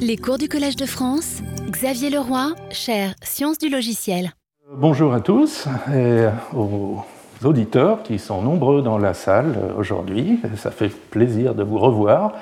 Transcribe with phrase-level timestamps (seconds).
[0.00, 4.32] Les cours du Collège de France, Xavier Leroy, chaire Sciences du logiciel.
[4.76, 6.98] Bonjour à tous et aux
[7.44, 10.40] auditeurs qui sont nombreux dans la salle aujourd'hui.
[10.56, 12.34] Ça fait plaisir de vous revoir,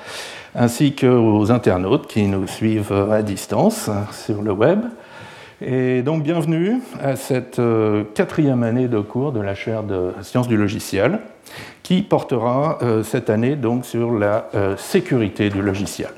[0.55, 4.81] ainsi qu'aux internautes qui nous suivent à distance sur le web.
[5.59, 10.47] Et donc bienvenue à cette euh, quatrième année de cours de la chaire de sciences
[10.47, 11.19] du logiciel
[11.81, 16.11] qui portera euh, cette année donc sur la euh, sécurité du logiciel.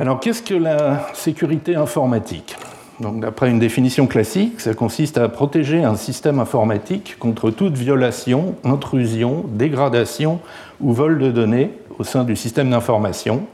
[0.00, 2.56] Alors qu'est-ce que la sécurité informatique?
[3.00, 9.44] D'après une définition classique, ça consiste à protéger un système informatique contre toute violation, intrusion,
[9.48, 10.40] dégradation
[10.80, 13.46] ou vol de données au sein du système d'information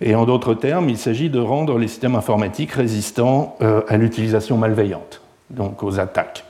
[0.00, 4.58] et en d'autres termes, il s'agit de rendre les systèmes informatiques résistants euh, à l'utilisation
[4.58, 6.44] malveillante, donc aux attaques.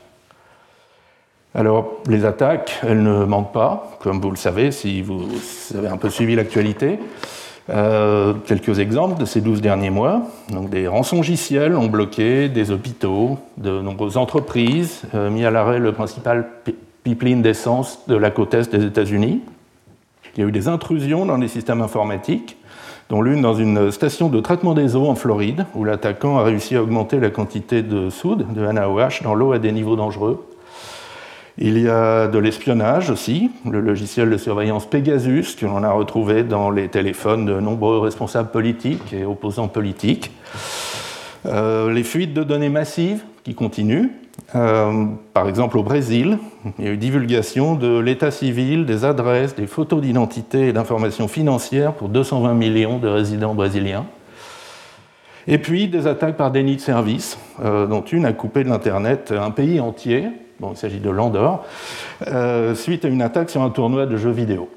[1.55, 5.29] Alors, les attaques, elles ne manquent pas, comme vous le savez si vous
[5.77, 6.99] avez un peu suivi l'actualité.
[7.71, 10.23] Euh, quelques exemples de ces 12 derniers mois.
[10.51, 15.93] Donc, des rançongiciels ont bloqué des hôpitaux, de nombreuses entreprises, euh, mis à l'arrêt le
[15.93, 16.47] principal
[17.05, 19.41] pipeline d'essence de la côte est des États-Unis.
[20.37, 22.59] Il y a eu des intrusions dans les systèmes informatiques
[23.09, 26.77] dont l'une dans une station de traitement des eaux en Floride, où l'attaquant a réussi
[26.77, 30.47] à augmenter la quantité de soude, de NaOH, dans l'eau à des niveaux dangereux.
[31.57, 36.43] Il y a de l'espionnage aussi, le logiciel de surveillance Pegasus, que l'on a retrouvé
[36.43, 40.33] dans les téléphones de nombreux responsables politiques et opposants politiques.
[41.47, 44.09] Euh, les fuites de données massives qui continuent,
[44.57, 46.39] euh, par exemple, au Brésil,
[46.81, 51.29] il y a eu divulgation de l'état civil, des adresses, des photos d'identité et d'informations
[51.29, 54.07] financières pour 220 millions de résidents brésiliens.
[55.47, 59.33] Et puis des attaques par déni de service, euh, dont une a coupé de l'Internet
[59.37, 60.29] un pays entier,
[60.61, 61.65] bon, il s'agit de l'Andorre,
[62.27, 64.69] euh, suite à une attaque sur un tournoi de jeux vidéo.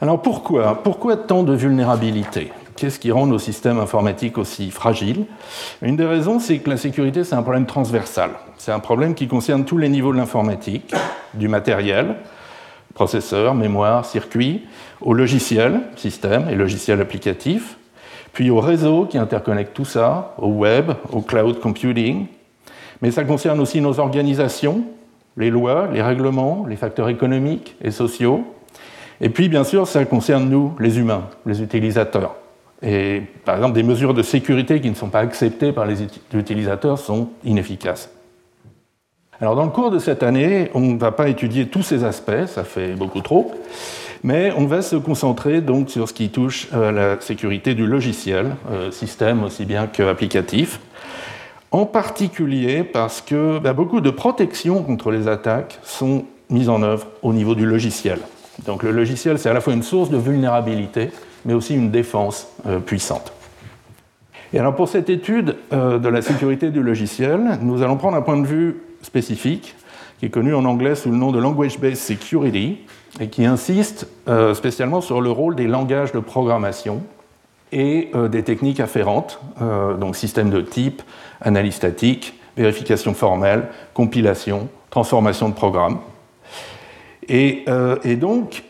[0.00, 2.52] Alors pourquoi Pourquoi tant de vulnérabilité?
[2.76, 5.24] Qu'est-ce qui rend nos systèmes informatiques aussi fragiles?
[5.82, 8.30] Une des raisons, c'est que la sécurité, c'est un problème transversal.
[8.56, 10.94] C'est un problème qui concerne tous les niveaux de l'informatique,
[11.34, 12.14] du matériel,
[12.94, 14.62] processeur, mémoire, circuit,
[15.00, 17.78] au logiciel, système et logiciel applicatif,
[18.32, 22.26] puis au réseau qui interconnecte tout ça, au web, au cloud computing.
[23.02, 24.82] Mais ça concerne aussi nos organisations,
[25.36, 28.44] les lois, les règlements, les facteurs économiques et sociaux.
[29.20, 32.34] Et puis, bien sûr, ça concerne nous, les humains, les utilisateurs.
[32.82, 36.98] Et par exemple, des mesures de sécurité qui ne sont pas acceptées par les utilisateurs
[36.98, 38.10] sont inefficaces.
[39.40, 42.46] Alors dans le cours de cette année, on ne va pas étudier tous ces aspects,
[42.46, 43.52] ça fait beaucoup trop,
[44.24, 48.56] mais on va se concentrer donc sur ce qui touche à la sécurité du logiciel,
[48.72, 50.80] euh, système aussi bien qu'applicatif,
[51.70, 57.06] en particulier parce que bah, beaucoup de protections contre les attaques sont mises en œuvre
[57.22, 58.20] au niveau du logiciel.
[58.66, 61.10] Donc le logiciel, c'est à la fois une source de vulnérabilité,
[61.44, 63.32] mais aussi une défense euh, puissante.
[64.52, 68.22] Et alors pour cette étude euh, de la sécurité du logiciel, nous allons prendre un
[68.22, 69.74] point de vue spécifique
[70.18, 72.78] qui est connu en anglais sous le nom de Language-Based Security
[73.20, 77.02] et qui insiste euh, spécialement sur le rôle des langages de programmation
[77.70, 79.40] et des techniques afférentes,
[80.00, 81.02] donc système de type,
[81.40, 85.98] analyse statique, vérification formelle, compilation, transformation de programme.
[87.28, 87.64] Et,
[88.04, 88.64] et donc,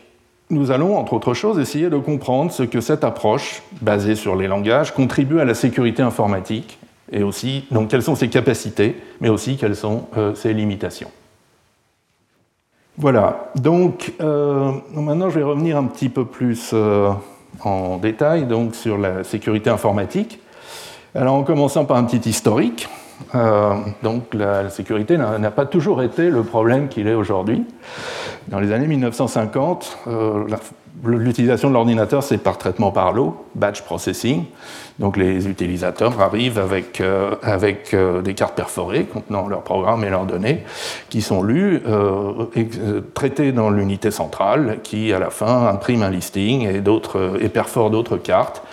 [0.49, 4.47] nous allons, entre autres choses, essayer de comprendre ce que cette approche, basée sur les
[4.47, 6.77] langages, contribue à la sécurité informatique,
[7.11, 11.11] et aussi donc, quelles sont ses capacités, mais aussi quelles sont euh, ses limitations.
[12.97, 17.11] Voilà, donc euh, maintenant je vais revenir un petit peu plus euh,
[17.63, 20.39] en détail donc, sur la sécurité informatique.
[21.15, 22.87] Alors en commençant par un petit historique.
[23.35, 27.65] Euh, donc la, sécurité n'a pas toujours été le problème qu'il est aujourd'hui.
[28.47, 30.45] Dans les années 1950, euh,
[31.03, 34.45] l'utilisation de l'ordinateur, c'est par traitement par l'eau, batch processing.
[34.99, 40.25] Donc les utilisateurs arrivent avec, euh, avec des cartes perforées contenant leurs programmes et leurs
[40.25, 40.63] données,
[41.09, 41.81] qui sont lues,
[42.55, 42.67] et,
[43.13, 46.81] traitées dans l'unité centrale, qui à la fin imprime un listing et,
[47.43, 48.63] et perfore d'autres cartes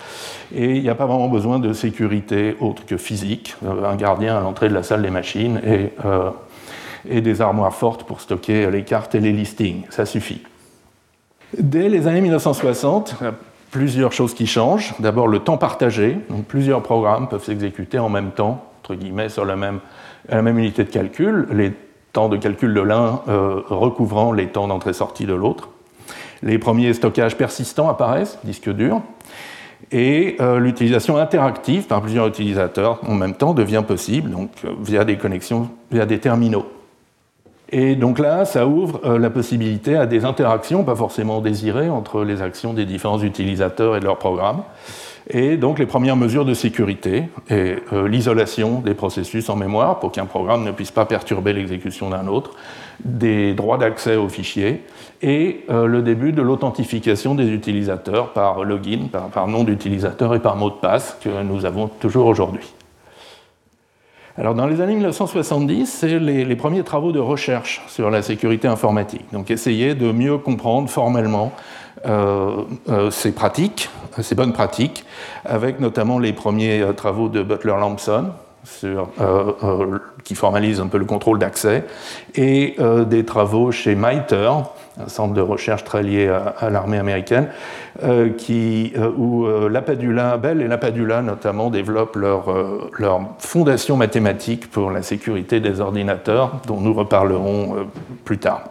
[0.55, 4.37] et il n'y a pas vraiment besoin de sécurité autre que physique, euh, un gardien
[4.37, 6.31] à l'entrée de la salle des machines et, euh,
[7.09, 10.43] et des armoires fortes pour stocker les cartes et les listings, ça suffit.
[11.59, 13.35] Dès les années 1960, il y a
[13.71, 14.95] plusieurs choses qui changent.
[14.99, 19.45] D'abord le temps partagé, donc plusieurs programmes peuvent s'exécuter en même temps, entre guillemets, sur
[19.45, 19.81] la même,
[20.31, 21.73] unité de calcul, les
[22.13, 25.69] temps de calcul de l'un euh, recouvrant les temps d'entrée-sortie de l'autre.
[26.43, 29.01] Les premiers stockages persistants apparaissent, disques durs,
[29.93, 35.05] et euh, l'utilisation interactive par plusieurs utilisateurs en même temps devient possible, donc euh, via
[35.05, 36.67] des connexions, via des terminaux.
[37.71, 42.25] Et donc là, ça ouvre euh, la possibilité à des interactions, pas forcément désirées, entre
[42.25, 44.63] les actions des différents utilisateurs et leurs programmes,
[45.29, 50.13] et donc les premières mesures de sécurité et euh, l'isolation des processus en mémoire pour
[50.13, 52.53] qu'un programme ne puisse pas perturber l'exécution d'un autre,
[53.05, 54.83] des droits d'accès aux fichiers
[55.23, 60.57] et euh, le début de l'authentification des utilisateurs par login, par, nom d'utilisateur et par
[60.57, 62.73] mot de passe que nous avons toujours aujourd'hui.
[64.39, 69.25] Alors, dans les années 1970, c'est les, premiers travaux de recherche sur la sécurité informatique.
[69.33, 71.53] Donc, essayer de mieux comprendre formellement
[72.05, 73.91] ces pratiques,
[74.23, 75.05] ces bonnes pratiques,
[75.45, 78.27] avec notamment les premiers euh, travaux de Butler Lampson,
[78.65, 79.11] sur,
[80.25, 81.85] qui formalisent un peu le contrôle d'accès,
[82.35, 82.75] et
[83.07, 87.47] des travaux chez MITRE, un centre de recherche très lié à, l'armée américaine,
[88.03, 92.51] où l'Apadula, Bell et l'Apadula notamment développent leur,
[93.39, 97.87] fondation mathématique pour la sécurité des ordinateurs, dont nous reparlerons
[98.25, 98.65] plus tard.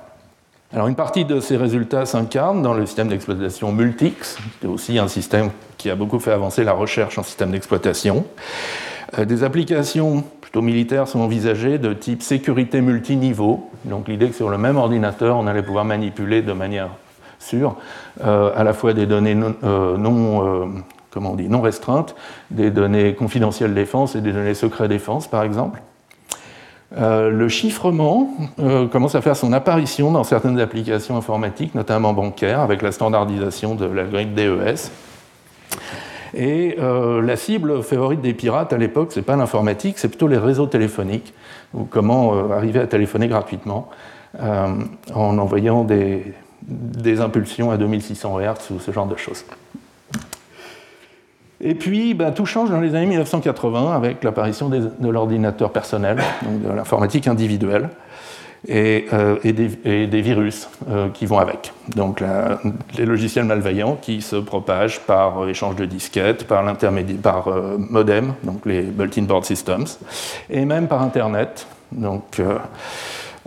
[0.73, 4.97] Alors une partie de ces résultats s'incarne dans le système d'exploitation Multix, qui est aussi
[4.97, 8.25] un système qui a beaucoup fait avancer la recherche en système d'exploitation.
[9.17, 14.49] Euh, des applications plutôt militaires sont envisagées de type sécurité multiniveau, donc l'idée que sur
[14.49, 16.89] le même ordinateur, on allait pouvoir manipuler de manière
[17.39, 17.75] sûre
[18.25, 20.65] euh, à la fois des données non, euh,
[21.11, 22.15] comment on dit, non restreintes,
[22.49, 25.79] des données confidentielles défense et des données secret défense, par exemple.
[26.97, 32.61] Euh, le chiffrement euh, commence à faire son apparition dans certaines applications informatiques, notamment bancaires,
[32.61, 34.91] avec la standardisation de l'algorithme DES.
[36.33, 40.27] Et euh, la cible favorite des pirates à l'époque, ce n'est pas l'informatique, c'est plutôt
[40.27, 41.33] les réseaux téléphoniques,
[41.73, 43.89] ou comment arriver à téléphoner gratuitement
[44.41, 49.45] en envoyant des, des impulsions à 2600 Hz ou ce genre de choses.
[51.67, 56.61] Et puis, ben, tout change dans les années 1980 avec l'apparition de l'ordinateur personnel, donc
[56.61, 57.89] de l'informatique individuelle,
[58.67, 61.73] et, euh, des, virus euh, qui vont avec.
[61.95, 62.21] Donc,
[62.97, 66.63] les logiciels malveillants qui se propagent par échange de disquettes, par,
[67.23, 69.85] par euh, modem, donc les bulletin board systems,
[70.51, 71.65] et même par Internet.
[71.91, 72.39] Donc,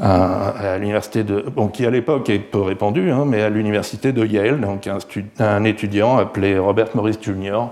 [0.00, 4.60] à l'université de, qui à l'époque est peu répandu, hein, mais à l'université de Yale,
[4.60, 4.98] donc un,
[5.38, 7.66] un, étudiant appelé Robert Morris Jr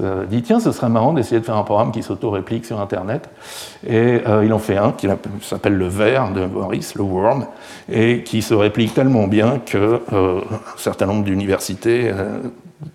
[0.00, 3.28] dit tiens, ce serait marrant d'essayer de faire un programme qui s'auto-réplique sur Internet.
[3.86, 5.08] Et euh, ils en fait un qui
[5.40, 7.46] s'appelle le ver de Boris, le worm,
[7.90, 12.38] et qui se réplique tellement bien que euh, un certain nombre d'universités euh,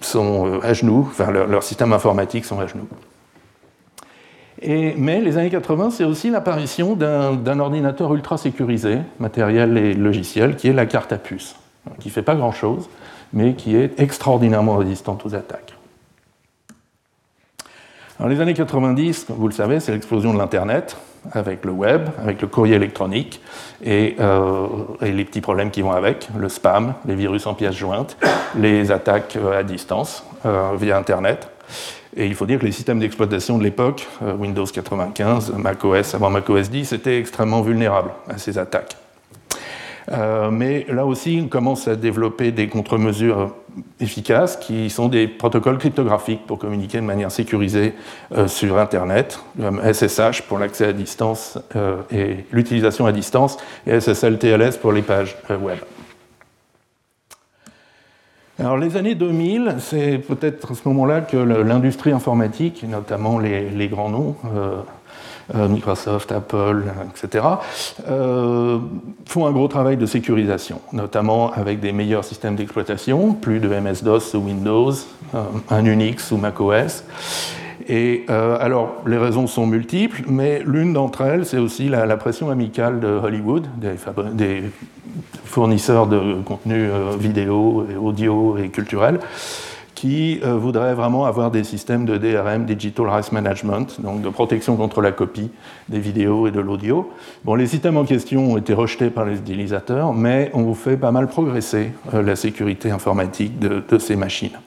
[0.02, 2.88] sont à genoux, enfin leurs leur systèmes informatiques sont à genoux.
[4.62, 10.58] Et, mais les années 80, c'est aussi l'apparition d'un ordinateur ultra sécurisé, matériel et logiciel,
[10.58, 11.56] qui est la carte à puce,
[12.00, 12.90] qui ne fait pas grand-chose,
[13.32, 15.79] mais qui est extraordinairement résistante aux attaques.
[18.20, 20.98] Dans les années 90, comme vous le savez, c'est l'explosion de l'Internet,
[21.32, 23.42] avec le web, avec le courrier électronique
[23.82, 24.68] et, euh,
[25.02, 28.18] les petits problèmes qui vont avec, le spam, les virus en pièces jointes,
[28.58, 31.48] les attaques euh, à distance euh, via Internet.
[32.18, 34.06] Et il faut dire que les systèmes d'exploitation de l'époque,
[34.38, 38.98] Windows 95, macOS avant macOS 10, étaient extrêmement vulnérables à ces attaques.
[40.12, 43.54] Euh, mais là aussi, on commence à développer des contre-mesures
[44.00, 47.94] efficaces qui sont des protocoles cryptographiques pour communiquer de manière sécurisée
[48.36, 54.00] euh, sur Internet, comme SSH pour l'accès à distance euh, et l'utilisation à distance, et
[54.00, 55.78] SSL-TLS pour les pages web.
[58.58, 64.10] Alors les années 2000, c'est peut-être à ce moment-là que l'industrie informatique, notamment les, grands
[64.10, 64.36] noms,
[65.54, 67.46] Microsoft, Apple, etc.,
[68.08, 68.80] euh,
[69.26, 74.20] font un gros travail de sécurisation, notamment avec des meilleurs systèmes d'exploitation, plus de MS-DOS
[74.20, 74.94] sous Windows,
[75.36, 77.04] euh, un Unix sous macOS.
[77.88, 83.00] Et alors, les raisons sont multiples, mais l'une d'entre elles, c'est aussi la, pression amicale
[83.00, 84.62] de Hollywood, des,
[85.46, 86.88] fournisseurs de contenu
[87.20, 89.20] vidéo, audio et culturel,
[90.00, 94.78] qui euh, voudraient vraiment avoir des systèmes de DRM, Digital Rights Management, donc de protection
[94.78, 95.52] contre la copie
[95.90, 97.12] des vidéos et de l'audio.
[97.44, 101.12] Bon, les systèmes en question ont été rejetés par les utilisateurs, mais on fait pas
[101.12, 104.58] mal progresser euh, la sécurité informatique de, ces machines.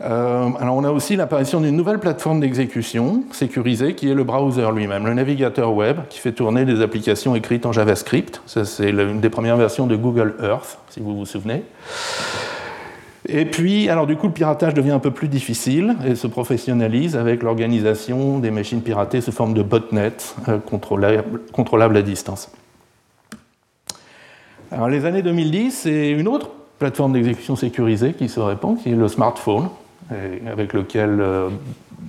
[0.00, 4.72] Euh, alors on a aussi l'apparition d'une nouvelle plateforme d'exécution sécurisée qui est le browser
[4.74, 8.42] lui-même, le navigateur web qui fait tourner des applications écrites en JavaScript.
[8.46, 11.62] Ça c'est une des premières versions de Google Earth, si vous vous souvenez.
[13.32, 17.16] Et puis, alors du coup, le piratage devient un peu plus difficile et se professionnalise
[17.16, 20.12] avec l'organisation des machines piratées sous forme de botnets
[20.48, 22.50] euh, contrôlables, à distance.
[24.72, 28.96] Alors, les années 2010, c'est une autre plateforme d'exécution sécurisée qui se répand, qui est
[28.96, 29.68] le smartphone,
[30.50, 31.48] avec lequel euh,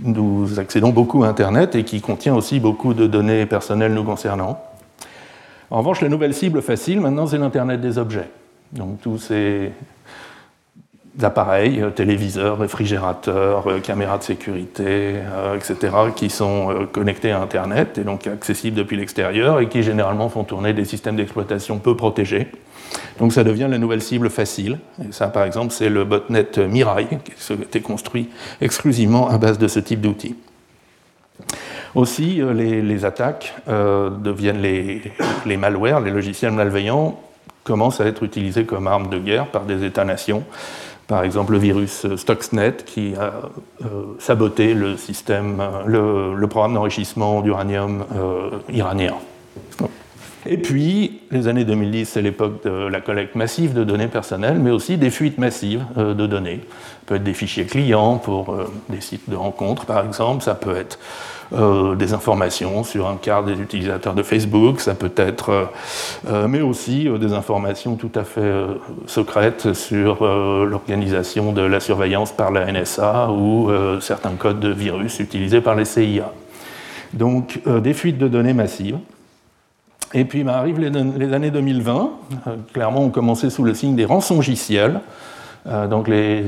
[0.04, 4.60] nous accédons beaucoup à Internet et qui contient aussi beaucoup de données personnelles nous concernant.
[5.70, 8.30] En revanche, la nouvelle cible facile, maintenant, c'est l'Internet des objets.
[8.74, 9.72] Donc, tous ces
[11.22, 15.16] appareils, téléviseurs, réfrigérateurs, caméras de sécurité,
[15.56, 20.44] etc., qui sont connectés à Internet et donc accessibles depuis l'extérieur et qui généralement font
[20.44, 22.48] tourner des systèmes d'exploitation peu protégés.
[23.20, 24.80] Donc ça devient la nouvelle cible facile.
[25.12, 28.30] Ça, par exemple, c'est le botnet Mirai, qui a été construit
[28.62, 30.36] exclusivement à base de ce type d'outils.
[31.94, 35.02] Aussi, euh, les, attaques euh, deviennent les,
[35.46, 37.20] les malwares, les logiciels malveillants
[37.64, 40.44] commencent à être utilisés comme armes de guerre par des États-nations.
[41.12, 43.34] Par exemple, le virus Stuxnet qui a
[43.84, 48.06] euh, saboté le, système, le, programme d'enrichissement d'uranium
[48.70, 49.16] iranien.
[50.46, 54.72] Et puis, les années 2010, c'est l'époque de la collecte massive de données personnelles, mais
[54.72, 56.62] aussi des fuites massives euh, de données.
[56.62, 60.44] Ça peut être des fichiers clients pour euh, des sites de rencontres, par exemple.
[60.44, 60.98] Ça peut être
[61.54, 64.80] euh, des informations sur un quart des utilisateurs de Facebook.
[64.80, 65.70] Ça peut être,
[66.48, 68.52] mais aussi des informations tout à fait
[69.08, 75.62] secrètes sur l'organisation de la surveillance par la NSA ou certains codes de virus utilisés
[75.62, 76.32] par les CIA.
[77.14, 78.98] Donc, des fuites de données massives.
[80.14, 82.12] Et puis bah, arrivent les, années 2020.
[82.48, 85.00] Euh, clairement, on commençait sous le signe des rançongiciels.
[85.68, 86.44] Euh, donc les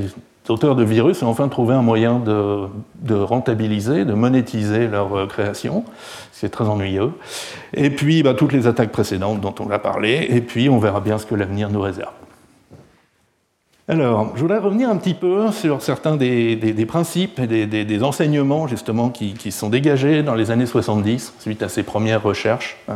[0.50, 5.84] auteurs de virus ont enfin trouvé un moyen de, rentabiliser, de monétiser leur euh, création.
[6.32, 7.12] C'est très ennuyeux.
[7.74, 10.26] Et puis bah, toutes les attaques précédentes dont on a parlé.
[10.30, 12.12] Et puis on verra bien ce que l'avenir nous réserve.
[13.86, 19.10] Alors, je voudrais revenir un petit peu sur certains des, principes et des, enseignements justement
[19.10, 22.94] qui, sont dégagés dans les années 70 suite à ces premières recherches, euh,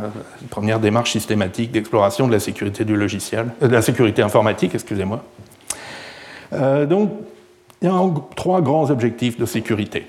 [0.49, 5.23] premières démarches systématiques d'exploration de la sécurité du logiciel, euh, de la sécurité informatique, excusez-moi.
[6.53, 7.11] Euh, donc,
[7.81, 8.01] il y a
[8.35, 10.07] trois grands objectifs de sécurité.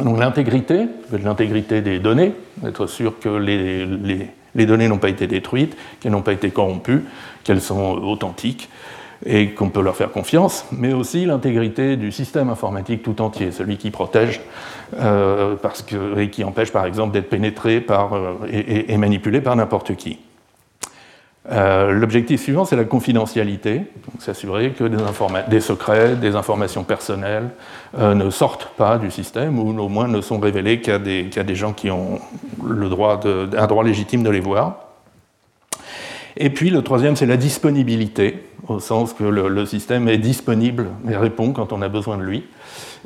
[0.00, 2.32] Donc l'intégrité, l'intégrité des données,
[2.64, 7.04] être sûr que les, données n'ont pas été détruites, qu'elles n'ont pas été corrompues,
[7.42, 8.68] qu'elles sont authentiques
[9.26, 13.76] et qu'on peut leur faire confiance, mais aussi l'intégrité du système informatique tout entier, celui
[13.76, 14.40] qui protège
[15.00, 15.56] euh,
[16.16, 20.18] et qui empêche par exemple d'être pénétré euh, et, manipulé par n'importe qui.
[21.50, 23.82] Euh, l'objectif suivant, c'est la confidentialité,
[24.18, 27.50] s'assurer que des, secrets, des informations personnelles
[27.96, 31.90] ne sortent pas du système ou au moins ne sont révélés qu'à des, gens qui
[31.90, 32.20] ont
[32.62, 34.88] le droit de, un droit légitime de les voir.
[36.40, 41.16] Et puis le troisième, c'est la disponibilité, au sens que le, système est disponible et
[41.16, 42.44] répond quand on a besoin de lui,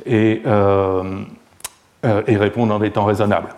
[0.05, 1.21] et, euh,
[2.05, 3.49] euh, répond dans des temps raisonnables.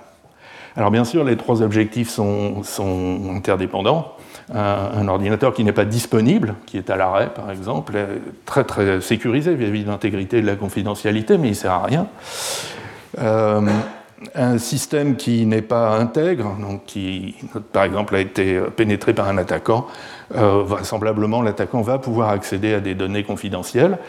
[0.78, 2.62] Alors bien sûr, les trois objectifs sont,
[3.34, 4.12] interdépendants.
[4.54, 9.02] Un, ordinateur qui n'est pas disponible, qui est à l'arrêt par exemple, est très très
[9.02, 12.08] sécurisé vis-à-vis de l'intégrité et de la confidentialité, mais il ne sert à rien.
[13.20, 13.62] Euh,
[14.34, 17.36] un système qui n'est pas intègre, donc qui
[17.74, 19.88] par exemple a été pénétré par un attaquant,
[20.34, 24.00] euh, vraisemblablement l'attaquant va pouvoir accéder à des données confidentielles.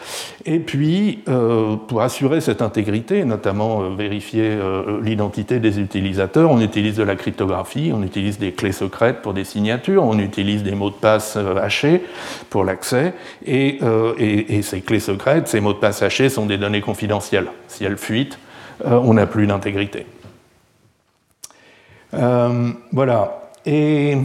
[0.45, 4.57] Et puis, euh, pour assurer cette intégrité, notamment euh, vérifier
[5.01, 9.43] l'identité des utilisateurs, on utilise de la cryptographie, on utilise des clés secrètes pour des
[9.43, 12.03] signatures, on utilise des mots de passe hachés
[12.49, 13.13] pour l'accès,
[13.45, 13.79] et,
[14.17, 17.47] et, ces clés secrètes, ces mots de passe hachés sont des données confidentielles.
[17.67, 18.39] Si elles fuitent,
[18.83, 20.05] on n'a plus d'intégrité.
[22.11, 23.41] voilà.
[23.65, 24.17] Et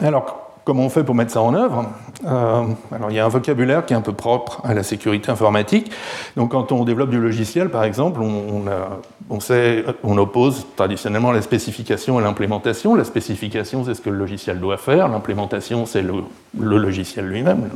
[0.00, 1.90] alors, Comment on fait pour mettre ça en œuvre?
[2.26, 5.30] Euh, Alors, il y a un vocabulaire qui est un peu propre à la sécurité
[5.30, 5.90] informatique.
[6.36, 12.94] Donc, quand on développe du logiciel, par exemple, on, oppose traditionnellement la spécification et l'implémentation.
[12.94, 15.08] La spécification, c'est ce que le logiciel doit faire.
[15.08, 16.24] L'implémentation, c'est le,
[16.58, 17.68] logiciel lui-même,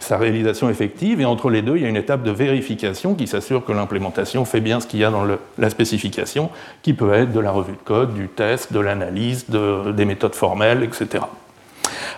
[0.00, 1.20] sa réalisation effective.
[1.20, 4.44] Et entre les deux, il y a une étape de vérification qui s'assure que l'implémentation
[4.44, 5.26] fait bien ce qu'il y a dans
[5.58, 6.50] la spécification,
[6.82, 10.34] qui peut être de la revue de code, du test, de l'analyse, de, des méthodes
[10.34, 11.24] formelles, etc.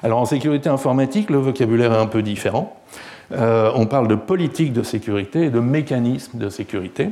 [0.03, 2.77] Alors en sécurité informatique, le vocabulaire est un peu différent.
[3.33, 7.11] Euh, on parle de politique de sécurité et de mécanisme de sécurité.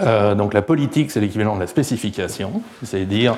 [0.00, 3.36] Euh, donc la politique, c'est l'équivalent de la spécification, c'est-à-dire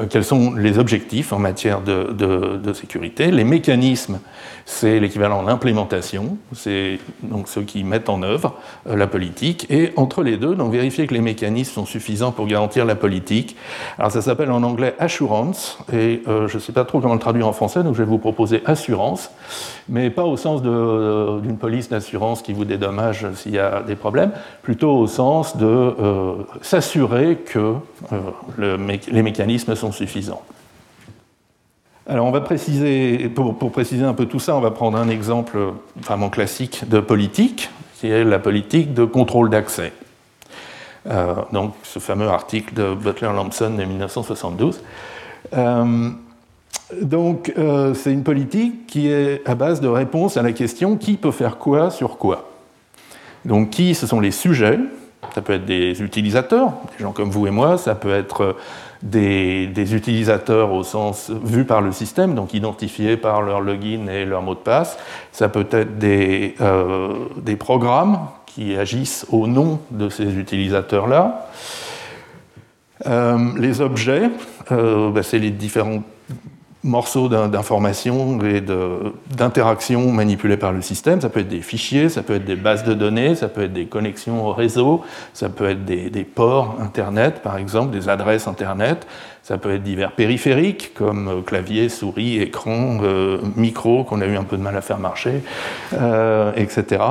[0.00, 3.30] euh, quels sont les objectifs en matière de, sécurité.
[3.30, 4.20] Les mécanismes,
[4.66, 8.54] c'est l'équivalent de l'implémentation, c'est donc ceux qui mettent en œuvre
[8.86, 9.66] euh, la politique.
[9.70, 13.56] Et entre les deux, donc vérifier que les mécanismes sont suffisants pour garantir la politique.
[13.98, 17.46] Alors ça s'appelle en anglais assurance, et je ne sais pas trop comment le traduire
[17.46, 19.30] en français, donc je vais vous proposer assurance,
[19.88, 24.32] mais pas au sens d'une police d'assurance qui vous dédommage s'il y a des problèmes,
[24.62, 27.74] plutôt au sens de euh, s'assurer que
[28.12, 28.78] euh,
[29.10, 30.42] les mécanismes sont suffisants.
[32.08, 35.58] Alors on va préciser, pour, préciser un peu tout ça, on va prendre un exemple
[35.96, 39.92] vraiment classique de politique, qui est la politique de contrôle d'accès.
[41.08, 44.82] Euh, donc ce fameux article de Butler-Lampson de 1972.
[47.02, 51.16] donc, euh, c'est une politique qui est à base de réponse à la question qui
[51.16, 52.50] peut faire quoi sur quoi?
[53.44, 54.78] Donc, qui, ce sont les sujets.
[55.36, 57.76] Ça peut être des utilisateurs, des gens comme vous et moi.
[57.76, 58.56] Ça peut être
[59.02, 64.40] des, utilisateurs au sens vu par le système, donc identifiés par leur login et leur
[64.40, 64.96] mot de passe.
[65.32, 67.26] Ça peut être des, euh,
[67.58, 71.50] programmes qui agissent au nom de ces utilisateurs-là.
[73.04, 74.30] Euh, les objets,
[74.72, 76.02] euh, bah, c'est les différents
[76.86, 81.20] morceaux d'informations et d'interactions manipulées par le système.
[81.20, 83.72] Ça peut être des fichiers, ça peut être des bases de données, ça peut être
[83.72, 85.02] des connexions au réseau,
[85.34, 89.06] ça peut être des, ports Internet, par exemple, des adresses Internet,
[89.42, 92.98] ça peut être divers périphériques comme euh, clavier, souris, écran,
[93.56, 95.42] micro qu'on a eu un peu de mal à faire marcher,
[96.56, 97.02] etc.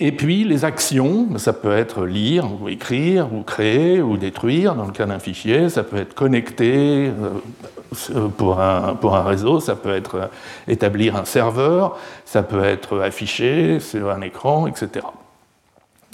[0.00, 4.86] Et puis les actions, ça peut être lire ou écrire ou créer ou détruire dans
[4.86, 9.76] le cas d'un fichier, ça peut être connecter euh, pour un, pour un réseau, ça
[9.76, 10.26] peut être euh,
[10.66, 15.06] établir un serveur, ça peut être affiché sur un écran, etc.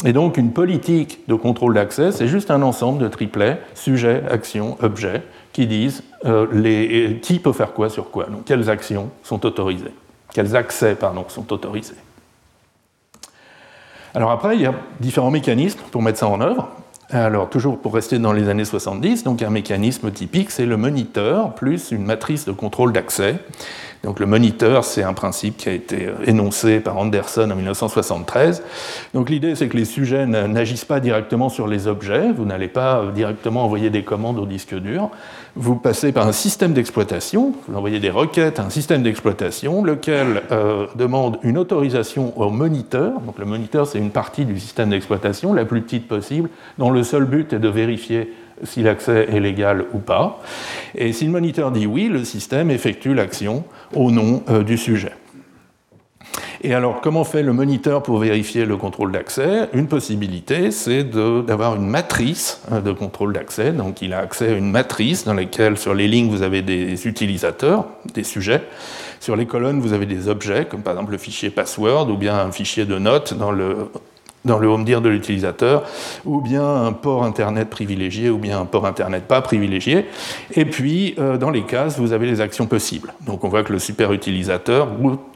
[0.04, 4.76] Et donc une politique de contrôle d'accès, c'est juste un ensemble de triplets, sujet, action,
[4.82, 5.22] objet,
[5.54, 9.94] qui disent euh, les, qui peut faire quoi sur quoi, donc quelles actions sont autorisées,
[10.34, 11.96] quels accès pardon, sont autorisés.
[14.14, 16.68] Alors après, il y a différents mécanismes pour mettre ça en œuvre.
[17.10, 21.54] Alors, toujours pour rester dans les années 70, donc un mécanisme typique, c'est le moniteur
[21.54, 23.36] plus une matrice de contrôle d'accès.
[24.02, 28.62] Donc le moniteur, c'est un principe qui a été euh, énoncé par Anderson en 1973.
[29.12, 33.00] Donc l'idée, c'est que les sujets n'agissent pas directement sur les objets, vous n'allez pas
[33.00, 35.10] euh, directement envoyer des commandes au disque dur,
[35.54, 40.44] vous passez par un système d'exploitation, vous envoyez des requêtes à un système d'exploitation, lequel
[40.50, 43.20] euh, demande une autorisation au moniteur.
[43.20, 47.02] Donc le moniteur, c'est une partie du système d'exploitation, la plus petite possible, dont le
[47.02, 48.32] seul but est de vérifier
[48.64, 50.40] si l'accès est légal ou pas.
[50.94, 53.64] Et si le moniteur dit oui, le système effectue l'action
[53.94, 55.12] au nom euh, du sujet.
[56.62, 59.70] Et alors, comment fait le moniteur pour vérifier le contrôle d'accès?
[59.72, 63.72] Une possibilité, c'est d'avoir une matrice euh, de contrôle d'accès.
[63.72, 67.06] Donc, il a accès à une matrice dans laquelle, sur les lignes, vous avez des
[67.06, 68.62] utilisateurs, des sujets.
[69.20, 72.38] Sur les colonnes, vous avez des objets, comme par exemple le fichier password ou bien
[72.38, 73.90] un fichier de notes dans le
[74.44, 75.82] dans le home dire de l'utilisateur,
[76.24, 80.06] ou bien un port Internet privilégié, ou bien un port Internet pas privilégié.
[80.54, 83.12] Et puis, euh, dans les cases, vous avez les actions possibles.
[83.26, 84.88] Donc on voit que le super utilisateur,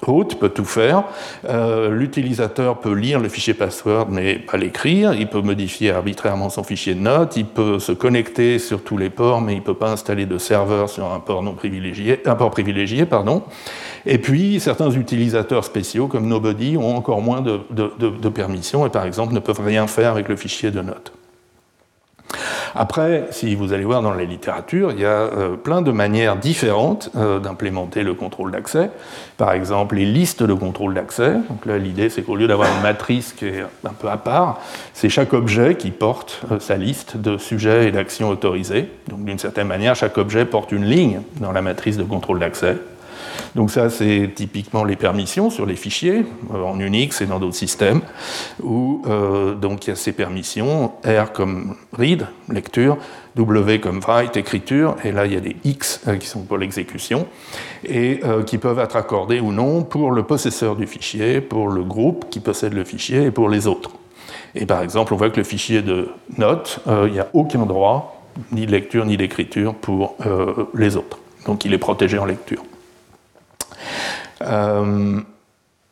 [0.03, 1.05] root, peut tout faire.
[1.49, 5.13] Euh, l'utilisateur peut lire le fichier password, mais pas l'écrire.
[5.13, 7.37] Il peut modifier arbitrairement son fichier de notes.
[7.37, 10.39] Il peut se connecter sur tous les ports, mais il ne peut pas installer de
[10.39, 13.43] serveur sur un port non privilégié, un port privilégié, pardon.
[14.07, 19.41] Et puis, certains utilisateurs spéciaux, comme Nobody, ont encore moins de, permissions par exemple, ne
[19.41, 21.13] peuvent rien faire avec le fichier de notes.
[22.77, 26.37] Après, si vous allez voir dans la littérature, il y a euh, plein de manières
[26.37, 28.91] différentes euh, d'implémenter le contrôle d'accès.
[29.37, 31.35] Par exemple, les listes de contrôle d'accès.
[31.49, 34.61] Donc là, l'idée, c'est qu'au lieu d'avoir une matrice qui est un peu à part,
[34.93, 38.89] c'est chaque objet qui porte euh, sa liste de sujets et d'actions autorisés.
[39.09, 42.77] Donc d'une certaine manière, chaque objet porte une ligne dans la matrice de contrôle d'accès.
[43.55, 47.55] Donc ça, c'est typiquement les permissions sur les fichiers, euh, en Unix et dans d'autres
[47.55, 48.01] systèmes,
[48.63, 52.97] où euh, donc il y a ces permissions, R comme read, lecture,
[53.37, 56.59] W comme write, écriture, et là il y a des X euh, qui sont pour
[56.59, 57.27] l'exécution,
[57.87, 62.31] et qui peuvent être accordés ou non pour le possesseur du fichier, pour le groupe
[62.31, 63.91] qui possède le fichier et pour les autres.
[64.55, 68.23] Et par exemple, on voit que le fichier de notes, il n'y a aucun droit,
[68.53, 70.17] ni de lecture ni d'écriture pour
[70.73, 71.19] les autres.
[71.45, 72.63] Donc il est protégé en lecture.
[74.43, 75.21] Euh,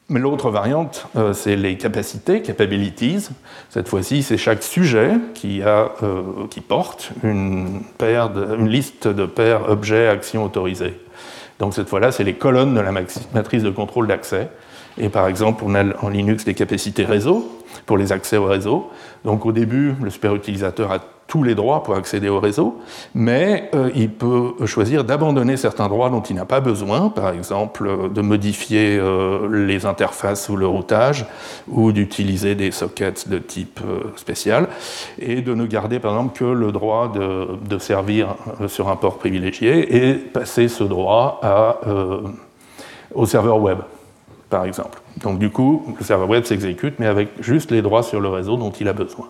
[0.08, 3.30] mais l'autre variante, euh, c'est les capacités, capabilities.
[3.70, 6.22] Cette fois-ci, c'est chaque sujet qui, a, euh,
[6.68, 7.80] porte une,
[8.66, 11.00] liste de paires objets actions autorisées.
[11.60, 14.50] Donc cette fois-là, c'est les colonnes de la matrice de contrôle d'accès.
[14.98, 18.90] Et par exemple, on a en Linux des capacités réseau pour les accès au réseau.
[19.24, 20.98] Donc au début, le super utilisateur a
[21.32, 22.78] tous les droits pour accéder au réseau,
[23.14, 27.86] mais euh, il peut choisir d'abandonner certains droits dont il n'a pas besoin, par exemple
[27.86, 31.24] euh, de modifier euh, les interfaces ou le routage,
[31.68, 33.80] ou d'utiliser des sockets de type
[34.16, 34.68] spécial,
[35.18, 38.34] et de ne garder par exemple que le droit de, servir
[38.66, 41.40] sur un port privilégié et passer ce droit
[43.14, 43.78] au serveur web,
[44.50, 45.00] par exemple.
[45.22, 48.58] Donc du coup, le serveur web s'exécute, mais avec juste les droits sur le réseau
[48.58, 49.28] dont il a besoin.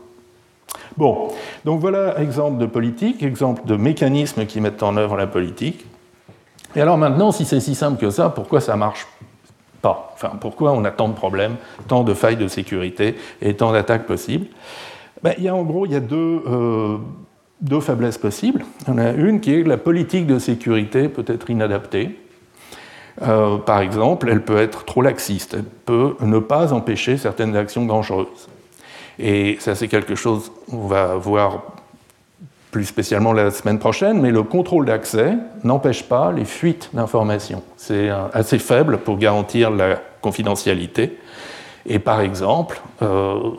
[0.97, 1.29] Bon,
[1.65, 5.87] donc voilà exemple de politique, exemple de mécanismes qui mettent en œuvre la politique.
[6.75, 9.07] Et alors maintenant, si c'est si simple que ça, pourquoi ça marche
[9.81, 10.13] pas?
[10.15, 11.57] Enfin, pourquoi on a tant de problèmes,
[11.89, 14.47] tant de failles de sécurité et tant d'attaques possibles?
[15.23, 16.97] Ben, il y a, En gros, il y a deux, euh,
[17.61, 18.65] deux faiblesses possibles.
[18.87, 22.19] Il y en a une qui est que la politique de sécurité peut être inadaptée.
[23.21, 27.85] Euh, par exemple, elle peut être trop laxiste, elle peut ne pas empêcher certaines actions
[27.85, 28.49] dangereuses.
[29.19, 31.63] Et ça, c'est quelque chose qu'on va voir
[32.71, 37.63] plus spécialement la semaine prochaine, mais le contrôle d'accès n'empêche pas les fuites d'informations.
[37.77, 41.19] C'est assez faible pour garantir la confidentialité.
[41.85, 43.51] Et par exemple, euh,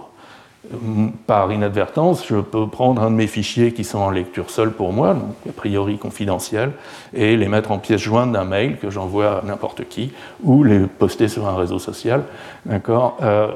[1.28, 4.94] par inadvertance, je peux prendre un de mes fichiers qui sont en lecture seule pour
[4.94, 6.72] moi, donc a priori confidentiels,
[7.14, 10.12] et les mettre en pièce jointe d'un mail que j'envoie à n'importe qui,
[10.42, 12.24] ou les poster sur un réseau social.
[12.66, 13.52] D'accord euh,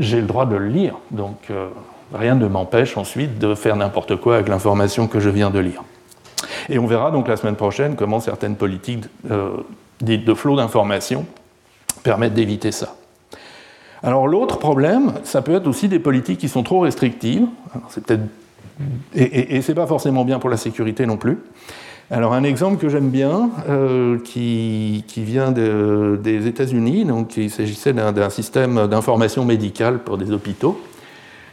[0.00, 1.68] J'ai le droit de le lire, donc euh,
[2.14, 5.82] rien ne m'empêche ensuite de faire n'importe quoi avec l'information que je viens de lire.
[6.70, 9.58] Et on verra donc la semaine prochaine comment certaines politiques euh,
[10.00, 11.26] dites de flot d'informations
[12.02, 12.96] permettent d'éviter ça.
[14.02, 17.46] Alors l'autre problème, ça peut être aussi des politiques qui sont trop restrictives.
[19.14, 21.40] et, et, ce n'est pas forcément bien pour la sécurité non plus.
[22.12, 28.30] Alors un exemple que j'aime bien, euh, qui, vient des États-Unis, donc il s'agissait d'un
[28.30, 30.80] système d'information médicale pour des hôpitaux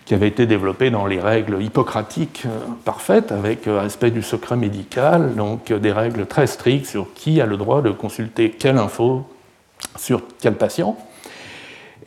[0.06, 4.56] qui avait été développé dans les règles hippocratiques euh, parfaites, avec euh, respect du secret
[4.56, 9.26] médical, donc des règles très strictes sur qui a le droit de consulter quelle info
[9.98, 10.98] sur quel patient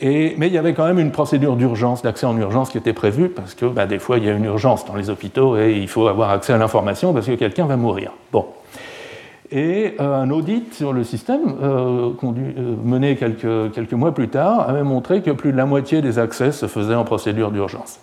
[0.03, 3.29] mais il y avait quand même une procédure d'urgence, d'accès en urgence qui était prévue,
[3.29, 5.89] parce que bah, des fois il y a une urgence dans les hôpitaux et il
[5.89, 8.13] faut avoir accès à l'information parce que quelqu'un va mourir.
[8.33, 8.47] Bon.
[9.53, 14.85] Et euh, un audit sur le système, euh, euh, mené quelques, mois plus tard, avait
[14.85, 17.99] montré que plus de la moitié des accès se faisaient en procédure d'urgence.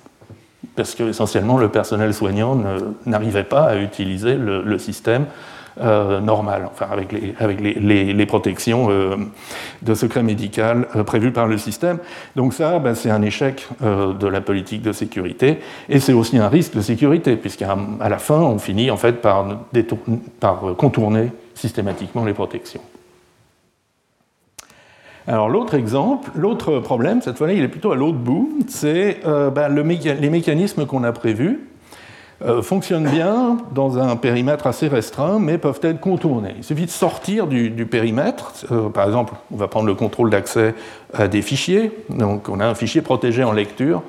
[0.75, 2.61] Parce que essentiellement le personnel soignant
[3.05, 5.25] n'arrivait pas à utiliser le système
[5.79, 7.73] euh, normal, enfin avec les, avec les,
[8.13, 9.15] les, protections euh,
[9.83, 11.99] de secret médical euh, prévues par le système.
[12.35, 16.49] Donc ça, ben, c'est un échec de la politique de sécurité et c'est aussi un
[16.49, 17.77] risque de sécurité, puisqu'à
[18.09, 19.45] la fin, on finit en fait par,
[20.39, 22.81] par contourner systématiquement les protections.
[25.27, 29.69] Alors l'autre exemple, l'autre problème, cette fois-là, il est plutôt à l'autre bout, c'est ben,
[29.69, 31.59] les mécanismes qu'on a prévus
[32.45, 36.53] euh, fonctionnent bien dans un périmètre assez restreint, mais peuvent être contournés.
[36.57, 38.53] Il suffit de sortir du, périmètre.
[38.71, 40.75] Euh, par exemple, on va prendre le contrôle d'accès
[41.15, 41.91] à des fichiers.
[42.09, 44.03] Donc, on a un fichier protégé en lecture.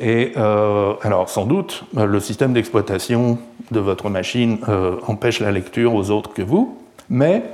[0.00, 3.38] Et euh, alors, sans doute, le système d'exploitation
[3.70, 4.58] de votre machine
[5.06, 6.78] empêche la lecture aux autres que vous,
[7.10, 7.44] mais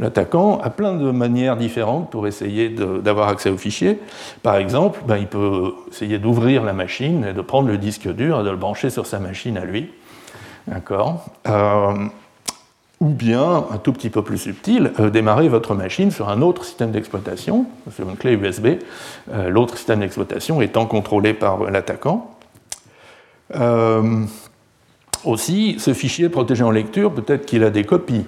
[0.00, 3.98] L'attaquant a plein de manières différentes pour essayer d'avoir accès au fichier.
[4.42, 8.40] Par exemple, ben, il peut essayer d'ouvrir la machine et de prendre le disque dur
[8.40, 9.90] et de le brancher sur sa machine à lui.
[10.66, 11.26] D'accord?
[11.46, 12.06] Euh,
[13.00, 16.64] Ou bien, un tout petit peu plus subtil, euh, démarrer votre machine sur un autre
[16.64, 18.78] système d'exploitation, sur une clé USB,
[19.32, 22.36] euh, l'autre système d'exploitation étant contrôlé par l'attaquant.
[25.26, 28.24] aussi, ce fichier protégé en lecture, peut-être qu'il a des copies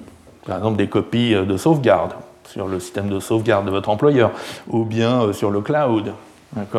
[0.46, 2.12] par exemple des copies euh, de sauvegarde
[2.48, 4.30] sur le système de sauvegarde de votre employeur,
[4.68, 6.12] ou bien euh, sur le cloud,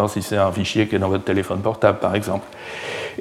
[0.07, 2.45] si c'est un fichier qui est dans votre téléphone portable par exemple.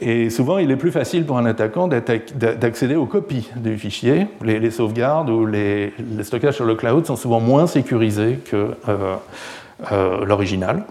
[0.00, 4.26] Et souvent, il est plus facile pour un attaquant d'accéder aux copies du fichier.
[4.42, 10.84] Les, sauvegardes ou les, stockages sur le cloud sont souvent moins sécurisés que euh, l'original.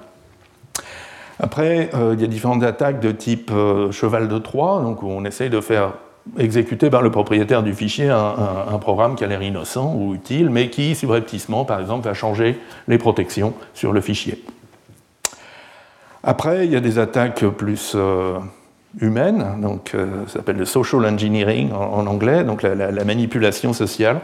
[1.39, 3.51] Après, il y a différentes attaques de type
[3.91, 5.93] cheval de Troie, donc où on essaye de faire
[6.37, 10.69] exécuter par le propriétaire du fichier un, programme qui a l'air innocent ou utile, mais
[10.69, 14.43] qui, subrepticement, par exemple, va changer les protections sur le fichier.
[16.23, 18.37] Après, il y a des attaques plus euh,
[18.99, 24.21] humaines, donc euh, ça s'appelle le social engineering en, anglais, donc la manipulation sociale.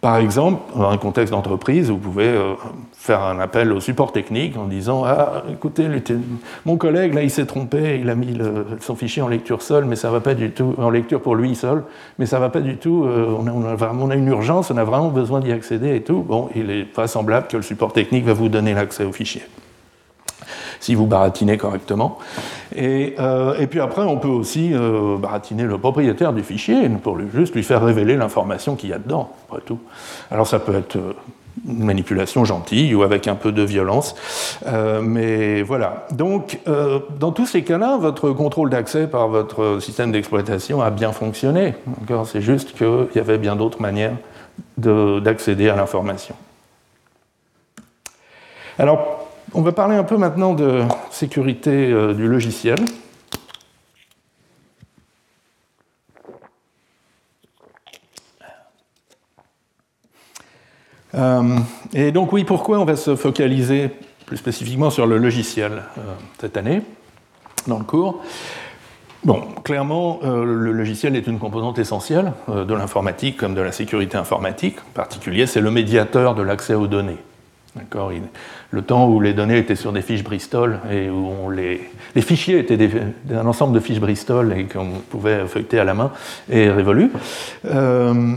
[0.00, 2.54] Par exemple, dans un contexte d'entreprise, vous pouvez euh,
[2.92, 5.88] faire un appel au support technique en disant Ah, écoutez,
[6.64, 8.38] mon collègue, là, il s'est trompé, il a mis
[8.80, 11.56] son fichier en lecture seule, mais ça va pas du tout, en lecture pour lui
[11.56, 11.82] seul,
[12.20, 14.84] mais ça va pas du tout, euh, on, a, on, a, une urgence, on a
[14.84, 16.22] vraiment besoin d'y accéder et tout.
[16.22, 19.42] Bon, il est vraisemblable que le support technique va vous donner l'accès au fichier
[20.80, 22.18] si vous baratinez correctement.
[22.74, 27.16] Et, euh, et puis après, on peut aussi euh, baratiner le propriétaire du fichier pour
[27.16, 29.78] lui, juste lui faire révéler l'information qu'il y a dedans, après tout.
[30.30, 31.12] Alors ça peut être euh,
[31.66, 34.14] une manipulation gentille ou avec un peu de violence.
[35.02, 36.06] mais voilà.
[36.12, 36.60] Donc,
[37.18, 41.74] dans tous ces cas-là, votre contrôle d'accès par votre système d'exploitation a bien fonctionné.
[42.26, 44.14] C'est juste qu'il y avait bien d'autres manières
[44.76, 46.36] d'accéder à l'information.
[48.78, 49.17] Alors,
[49.54, 52.78] on va parler un peu maintenant de sécurité euh, du logiciel.
[61.14, 61.58] Euh,
[61.94, 63.90] et donc oui, pourquoi on va se focaliser
[64.26, 66.82] plus spécifiquement sur le logiciel euh, cette année
[67.66, 68.22] dans le cours?
[69.24, 74.76] Bon, clairement, le logiciel est une composante essentielle de l'informatique comme de la sécurité informatique.
[74.78, 77.18] En particulier, c'est le médiateur de l'accès aux données.
[77.74, 78.12] D'accord?
[78.70, 82.22] Le temps où les données étaient sur des fiches Bristol et où on les, les
[82.22, 82.90] fichiers étaient
[83.32, 86.12] un ensemble de fiches Bristol et qu'on pouvait feuilleter à la main
[86.50, 87.10] est révolu.
[87.64, 88.36] Euh,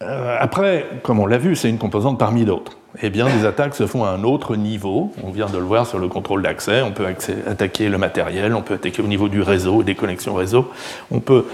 [0.00, 3.86] après, comme on l'a vu, c'est une composante parmi d'autres eh bien, des attaques se
[3.86, 5.12] font à un autre niveau.
[5.22, 6.82] On vient de le voir sur le contrôle d'accès.
[6.82, 7.06] On peut
[7.46, 10.70] attaquer le matériel, on peut attaquer au niveau du réseau, des connexions réseau.
[11.10, 11.46] On peut,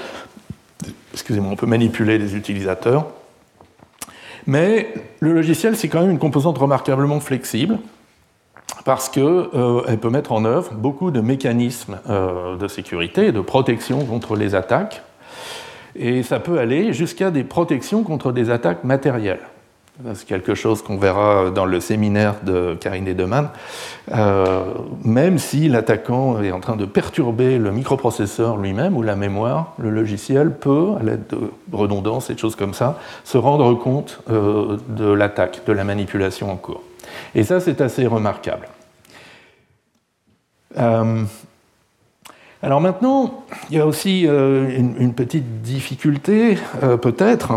[1.13, 3.07] excusez-moi, on peut manipuler les utilisateurs.
[4.47, 7.79] Mais le logiciel, c'est quand même une composante remarquablement flexible
[8.85, 13.41] parce qu'elle euh, peut mettre en œuvre beaucoup de mécanismes euh, de sécurité et de
[13.41, 15.03] protection contre les attaques.
[15.97, 19.41] Et ça peut aller jusqu'à des protections contre des attaques matérielles.
[20.15, 23.49] C'est quelque chose qu'on verra dans le séminaire de Karine Edeman.
[24.13, 24.65] Euh,
[25.05, 29.89] même si l'attaquant est en train de perturber le microprocesseur lui-même ou la mémoire, le
[29.89, 31.39] logiciel peut, à l'aide de
[31.73, 36.53] redondances et de choses comme ça, se rendre compte euh, de l'attaque, de la manipulation
[36.53, 36.83] en cours.
[37.35, 38.69] Et ça, c'est assez remarquable.
[40.77, 41.23] Euh,
[42.63, 46.59] alors maintenant, il y a aussi une, petite difficulté,
[47.01, 47.53] peut-être,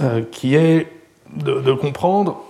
[0.00, 0.86] euh, qui est
[1.34, 2.44] de, comprendre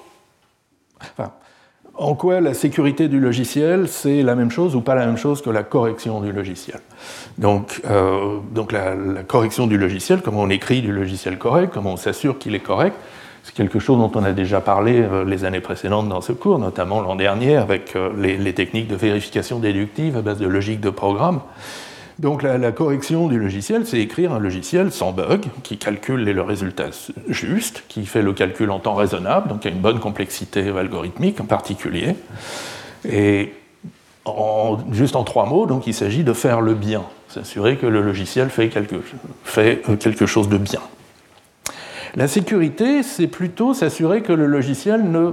[1.94, 5.40] en quoi la sécurité du logiciel, c'est la même chose ou pas la même chose
[5.40, 6.80] que la correction du logiciel.
[7.38, 8.94] Donc, euh, donc la,
[9.26, 12.96] correction du logiciel, comment on écrit du logiciel correct, comment on s'assure qu'il est correct,
[13.42, 16.58] c'est quelque chose dont on a déjà parlé euh, les années précédentes dans ce cours,
[16.58, 20.90] notamment l'an dernier avec les, les, techniques de vérification déductive à base de logique de
[20.90, 21.40] programme.
[22.18, 26.90] Donc la, correction du logiciel, c'est écrire un logiciel sans bug, qui calcule le résultat
[27.28, 31.40] juste, qui fait le calcul en temps raisonnable, donc il a une bonne complexité algorithmique
[31.40, 32.16] en particulier.
[33.08, 33.52] Et
[34.90, 38.50] juste en trois mots, donc il s'agit de faire le bien, s'assurer que le logiciel
[38.50, 38.96] fait quelque,
[39.44, 40.80] fait euh, quelque chose de bien.
[42.16, 45.32] La sécurité, c'est plutôt s'assurer que le logiciel ne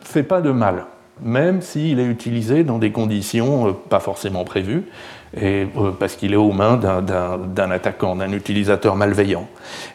[0.00, 0.86] fait pas de mal,
[1.22, 4.84] même s'il est utilisé dans des conditions euh, pas forcément prévues
[5.38, 5.66] euh,
[5.98, 9.46] parce qu'il est aux mains d'un attaquant, d'un utilisateur malveillant.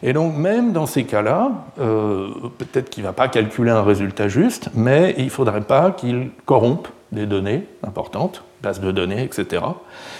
[0.02, 4.28] Et donc même dans ces cas-là, euh, peut-être qu'il ne va pas calculer un résultat
[4.28, 9.44] juste, mais il ne faudrait pas qu'il corrompe des données importantes, bases de données, etc.
[9.50, 9.64] Il ne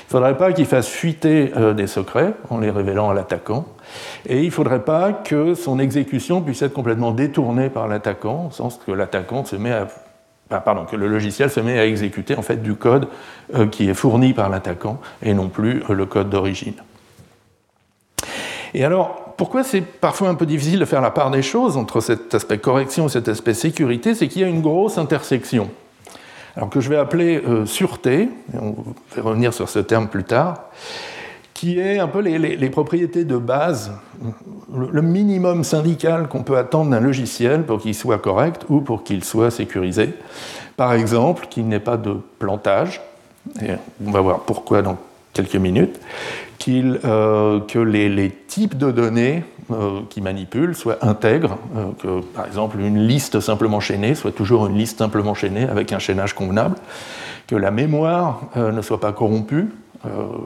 [0.09, 3.67] faudrait pas qu'il fasse fuiter euh, des secrets en les révélant à l'attaquant.
[4.29, 8.51] Et il ne faudrait pas que son exécution puisse être complètement détournée par l'attaquant, au
[8.53, 9.87] sens que l'attaquant se met à
[10.49, 13.09] pardon, que le logiciel se met à exécuter en fait du code
[13.55, 16.75] euh, qui est fourni par l'attaquant et non plus euh, le code d'origine.
[18.75, 22.01] Et alors, pourquoi c'est parfois un peu difficile de faire la part des choses entre
[22.01, 25.71] cet aspect correction et cet aspect sécurité C'est qu'il y a une grosse intersection.
[26.57, 28.77] Alors que je vais appeler euh, sûreté, et on
[29.15, 30.71] va revenir sur ce terme plus tard,
[31.57, 33.91] qui est un peu les, propriétés de base,
[34.75, 39.25] le minimum syndical qu'on peut attendre d'un logiciel pour qu'il soit correct ou pour qu'il
[39.25, 40.13] soit sécurisé.
[40.77, 43.01] Par exemple, qu'il n'ait pas de plantage,
[43.63, 43.71] et
[44.07, 44.99] on va voir pourquoi dans
[45.33, 45.99] quelques minutes,
[46.69, 52.81] euh, que les, types de données euh, qui manipulent soient intègres, euh, que par exemple
[52.81, 56.77] une liste simplement chaînée soit toujours une liste simplement chaînée avec un chaînage convenable,
[57.47, 59.69] que la mémoire ne soit pas corrompue,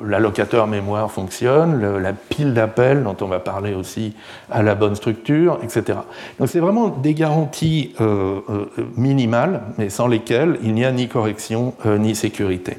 [0.05, 4.15] l'allocateur mémoire fonctionne, la pile d'appels dont on va parler aussi
[4.51, 5.99] à la bonne structure, etc.
[6.39, 11.09] Donc c'est vraiment des garanties euh, euh, minimales, mais sans lesquelles il n'y a ni
[11.09, 12.79] correction ni sécurité.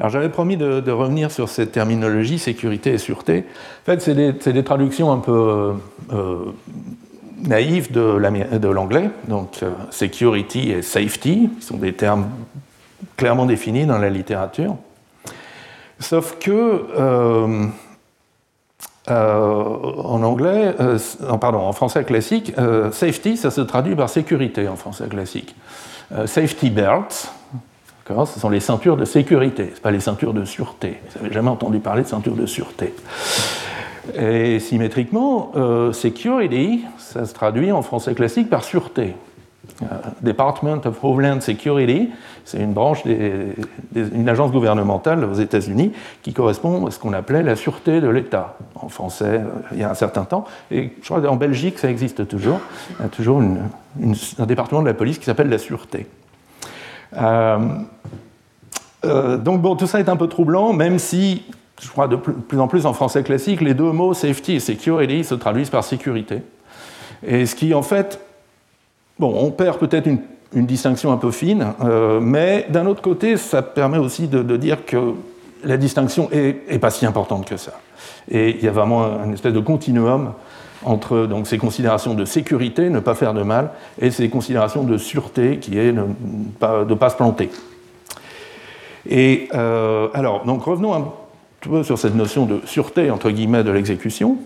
[0.00, 3.44] Alors j'avais promis de, revenir sur cette terminologie sécurité et sûreté.
[3.82, 5.74] En fait, c'est des, traductions un peu
[7.44, 12.26] naïves de l'anglais, donc security et safety, qui sont des termes
[13.16, 14.76] clairement définie dans la littérature.
[16.02, 17.66] Sauf que euh,
[19.10, 20.38] euh,
[20.80, 20.98] euh,
[21.40, 22.52] en français classique,
[22.92, 25.54] safety, ça se traduit par sécurité en français classique.
[26.26, 27.30] safety belts,
[28.08, 31.00] ce sont les ceintures de sécurité, ce pas les ceintures de sûreté.
[31.14, 32.94] Vous n'avez jamais entendu parler de ceintures de sûreté.
[34.16, 35.52] Et symétriquement,
[35.92, 39.14] security, ça se traduit en français classique par sûreté.
[40.20, 42.10] Department of Homeland Security,
[42.44, 47.56] c'est une branche d'une agence gouvernementale aux États-Unis qui correspond à ce qu'on appelait la
[47.56, 50.44] sûreté de l'État en français euh, il y a un certain temps.
[50.70, 52.60] Et je crois qu'en Belgique, ça existe toujours.
[52.98, 56.06] Il y a toujours un département de la police qui s'appelle la sûreté.
[57.16, 57.58] Euh,
[59.38, 61.42] donc bon, tout ça est un peu troublant, même si,
[61.80, 65.24] je crois de plus en plus en français classique, les deux mots safety et security
[65.24, 66.42] se traduisent par sécurité.
[67.26, 68.20] Et ce qui en fait
[69.18, 70.18] Bon, on perd peut-être une
[70.54, 71.72] une distinction un peu fine,
[72.20, 75.14] mais d'un autre côté, ça permet aussi de, dire que
[75.64, 77.72] la distinction est, pas si importante que ça.
[78.30, 80.32] Et il y a vraiment une espèce de continuum
[80.84, 84.98] entre donc, ces considérations de sécurité, ne pas faire de mal, et ces considérations de
[84.98, 87.50] sûreté, qui est de ne pas, se planter.
[89.08, 91.08] Et alors, donc revenons un
[91.60, 94.36] peu sur cette notion de sûreté, entre guillemets, de l'exécution.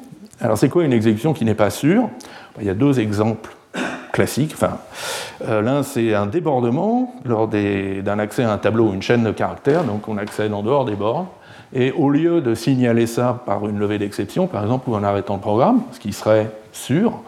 [0.40, 2.08] Alors c'est quoi une exécution qui n'est pas sûre?
[2.60, 3.56] Il y a deux exemples
[4.16, 4.52] classiques.
[4.55, 4.79] Enfin,
[5.46, 9.31] euh, L'un, c'est un débordement lors d'un accès à un tableau ou une chaîne de
[9.31, 11.26] caractères, donc on accède en dehors des bornes.
[11.74, 15.35] Et au lieu de signaler ça par une levée d'exception, par exemple, ou en arrêtant
[15.35, 17.20] le programme, ce qui serait sûr,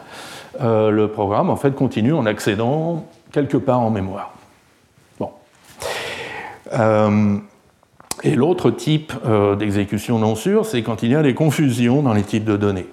[0.63, 4.33] euh, le programme en fait continue en accédant quelque part en mémoire.
[5.21, 5.31] Bon.
[6.73, 7.37] Euh,
[8.23, 9.13] et l'autre type
[9.59, 12.87] d'exécution non sûre, c'est quand il y a des confusions dans les types de données.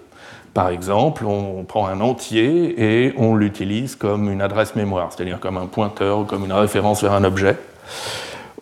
[0.55, 5.57] Par exemple, on prend un entier et on l'utilise comme une adresse mémoire, c'est-à-dire comme
[5.57, 7.57] un pointeur ou comme une référence vers un objet.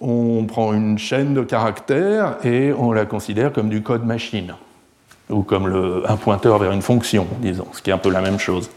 [0.02, 4.56] On prend une chaîne de caractères et on la considère comme du code machine,
[5.30, 8.40] ou comme un pointeur vers une fonction, disons, ce qui est un peu la même
[8.40, 8.72] chose.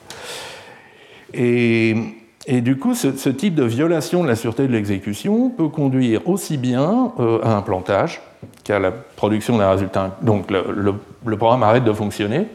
[1.33, 1.95] Et,
[2.47, 7.13] du coup, ce, type de violation de la sûreté de l'exécution peut conduire aussi bien
[7.19, 8.21] euh, à un plantage
[8.63, 10.19] qu'à la production d'un résultat.
[10.21, 12.47] Donc le programme arrête de fonctionner,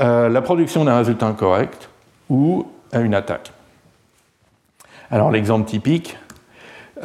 [0.00, 1.88] euh, la production d'un résultat incorrect
[2.28, 3.52] ou à une attaque.
[5.10, 6.18] Alors l'exemple typique,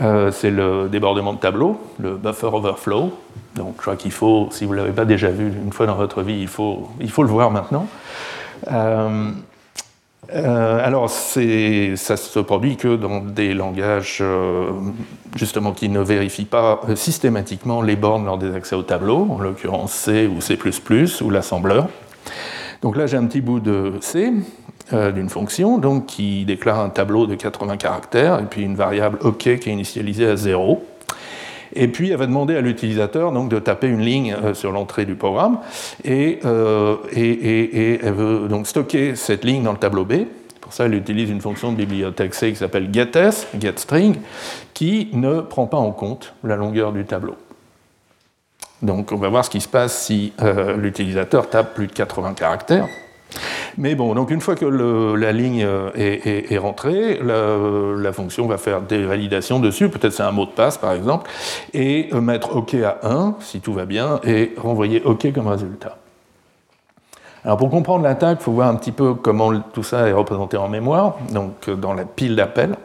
[0.01, 3.17] euh, c'est le débordement de tableau, le buffer overflow.
[3.55, 5.95] Donc je crois qu'il faut, si vous ne l'avez pas déjà vu une fois dans
[5.95, 7.87] votre vie, il faut, il faut le voir maintenant.
[8.71, 9.31] Euh,
[10.33, 14.23] alors ça se produit que dans des langages
[15.35, 19.93] justement qui ne vérifient pas systématiquement les bornes lors des accès au tableau, en l'occurrence
[19.93, 20.57] C ou C++
[21.21, 21.87] ou l'assembleur.
[22.81, 24.33] Donc là, j'ai un petit bout de C
[24.91, 29.19] euh, d'une fonction donc, qui déclare un tableau de 80 caractères et puis une variable
[29.21, 30.83] OK qui est initialisée à 0.
[31.73, 35.05] Et puis, elle va demander à l'utilisateur donc, de taper une ligne euh, sur l'entrée
[35.05, 35.59] du programme
[36.07, 40.25] euh, et, et, elle veut donc stocker cette ligne dans le tableau B.
[40.59, 44.15] Pour ça, elle utilise une fonction de bibliothèque C qui s'appelle getS, getString,
[44.73, 47.35] qui ne prend pas en compte la longueur du tableau.
[48.81, 52.33] Donc on va voir ce qui se passe si euh, l'utilisateur tape plus de 80
[52.33, 52.87] caractères.
[53.77, 58.81] Mais bon, donc une fois que la ligne euh, est, rentrée, la, fonction va faire
[58.81, 61.29] des validations dessus, peut-être c'est un mot de passe par exemple,
[61.73, 65.97] et euh, mettre OK à 1 si tout va bien, et renvoyer OK comme résultat.
[67.45, 70.57] Alors pour comprendre l'attaque, il faut voir un petit peu comment tout ça est représenté
[70.57, 72.75] en mémoire, donc dans la pile d'appel.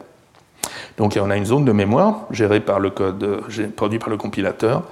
[0.97, 3.41] Donc on a une zone de mémoire gérée par le code
[3.75, 4.83] produit par le compilateur.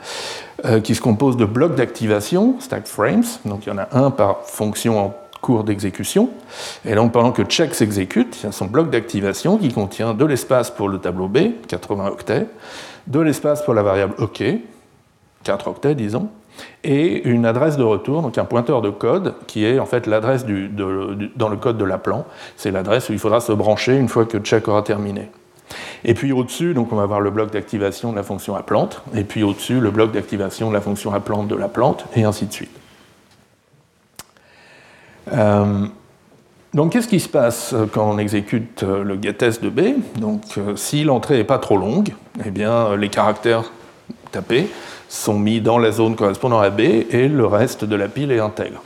[0.66, 4.10] Euh, qui se compose de blocs d'activation, stack frames, donc il y en a un
[4.10, 6.30] par fonction en cours d'exécution.
[6.86, 10.26] Et donc pendant que check s'exécute, il y a son bloc d'activation qui contient de
[10.26, 12.48] l'espace pour le tableau B, 80 octets,
[13.06, 14.44] de l'espace pour la variable OK,
[15.44, 16.30] 4 octets disons,
[16.84, 20.46] et une adresse de retour, donc un pointeur de code, qui est en fait l'adresse
[20.48, 22.26] dans le code de l'appelant.
[22.58, 25.30] C'est l'adresse où il faudra se brancher une fois que check aura terminé.
[26.04, 29.24] Et puis au-dessus, donc on va avoir le bloc d'activation de la fonction plante, et
[29.24, 32.54] puis au-dessus, le bloc d'activation de la fonction plante de la plante, et ainsi de
[32.54, 32.72] suite.
[35.34, 35.88] Euh,
[36.74, 40.20] donc qu'est-ce qui se passe quand on exécute euh, le getS de B?
[40.20, 42.14] Donc euh, si l'entrée n'est pas trop longue,
[42.46, 43.64] eh bien les caractères
[44.32, 44.68] tapés
[45.10, 48.40] sont mis dans la zone correspondant à B et le reste de la pile est
[48.40, 48.84] intègre.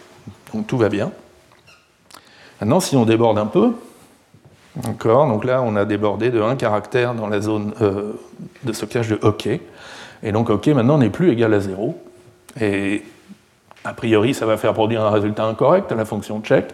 [0.53, 1.11] Donc tout va bien.
[2.61, 3.73] Maintenant, si on déborde un peu,
[4.75, 8.13] D'accord Donc là, on a débordé de 1 caractère dans la zone euh,
[8.63, 9.47] de stockage de OK.
[10.21, 11.95] Et donc OK maintenant n'est plus égal à 0.
[12.61, 13.03] Et
[13.83, 16.65] a priori, ça va faire produire un résultat incorrect à la fonction check.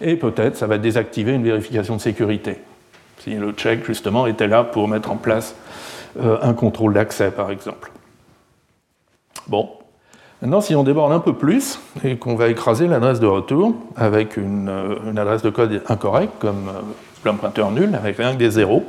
[0.00, 2.58] Et peut-être ça va désactiver une vérification de sécurité.
[3.18, 5.54] Si le check, justement, était là pour mettre en place
[6.20, 7.92] euh, un contrôle d'accès, par exemple.
[9.46, 9.70] Bon.
[10.40, 14.36] Maintenant, si on déborde un peu plus et qu'on va écraser l'adresse de retour avec
[14.36, 16.82] une, euh, adresse de code incorrecte, comme un
[17.22, 18.84] pointeur nul avec rien que des zéros.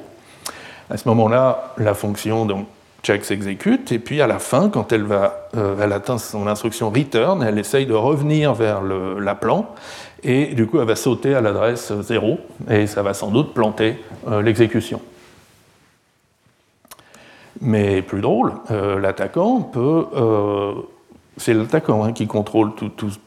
[0.90, 2.68] À ce moment-là, la fonction donc,
[3.04, 6.90] check s'exécute, et puis à la fin, quand elle, va, euh, elle atteint son instruction
[6.90, 9.76] return, elle essaye de revenir vers l'appelant,
[10.24, 12.38] et du coup elle va sauter à l'adresse 0,
[12.70, 15.02] et ça va sans doute planter euh, l'exécution.
[17.60, 20.06] Mais plus drôle, euh, l'attaquant peut
[21.38, 22.72] c'est l'attaquant hein, qui contrôle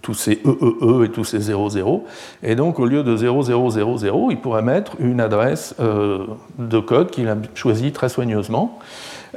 [0.02, 2.04] tous ces EEE e e et tous ces 00.
[2.42, 6.26] Et donc, au lieu de 0000, il pourrait mettre une adresse euh,
[6.59, 8.78] de code qu'il a choisie très soigneusement.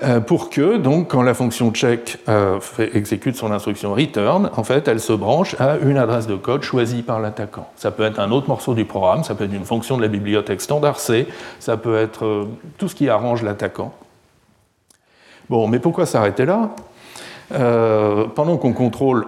[0.03, 2.59] euh, pour que, donc, quand la fonction check euh,
[2.93, 7.01] exécute son instruction return, en fait, elle se branche à une adresse de code choisie
[7.01, 7.67] par l'attaquant.
[7.75, 10.07] Ça peut être un autre morceau du programme, ça peut être une fonction de la
[10.07, 11.27] bibliothèque standard C,
[11.59, 12.47] ça peut être
[12.77, 13.93] tout ce qui arrange l'attaquant.
[15.49, 16.69] Bon, mais pourquoi s'arrêter là?
[17.49, 19.27] Pendant qu'on contrôle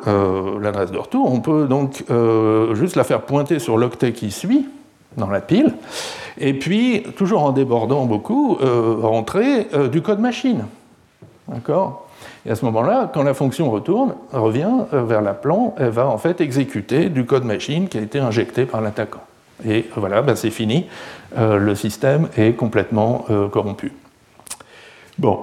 [0.62, 2.04] l'adresse de retour, on peut donc
[2.74, 4.68] juste la faire pointer sur l'octet qui suit
[5.18, 5.74] dans la pile,
[6.38, 10.66] et puis, toujours en débordant beaucoup, euh, rentrer euh, du code machine.
[11.48, 12.08] D'accord?
[12.46, 16.08] Et à ce moment-là, quand la fonction retourne, revient euh, vers la plan, elle va
[16.08, 19.22] en fait exécuter du code machine qui a été injecté par l'attaquant.
[19.68, 20.88] Et voilà, ben, c'est fini,
[21.38, 23.94] le système est complètement corrompu.
[25.20, 25.38] Bon,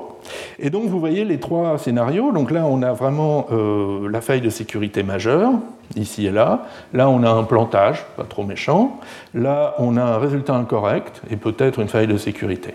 [0.58, 2.32] et donc vous voyez les trois scénarios.
[2.32, 5.52] Donc là, on a vraiment euh, la faille de sécurité majeure,
[5.96, 6.66] ici et là.
[6.92, 8.98] Là, on a un plantage, pas trop méchant.
[9.34, 12.74] Là, on a un résultat incorrect et peut-être une faille de sécurité.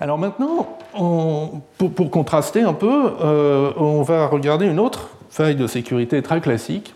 [0.00, 0.78] Alors maintenant,
[1.78, 6.94] pour, contraster un peu, euh, on va regarder une autre faille de sécurité très classique,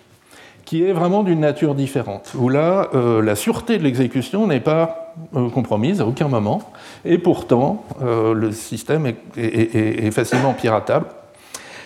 [0.72, 5.12] qui est vraiment d'une nature différente, où là, euh, la sûreté de l'exécution n'est pas
[5.36, 6.62] euh, compromise à aucun moment,
[7.04, 9.06] et pourtant, euh, le système
[9.36, 11.04] est, facilement piratable.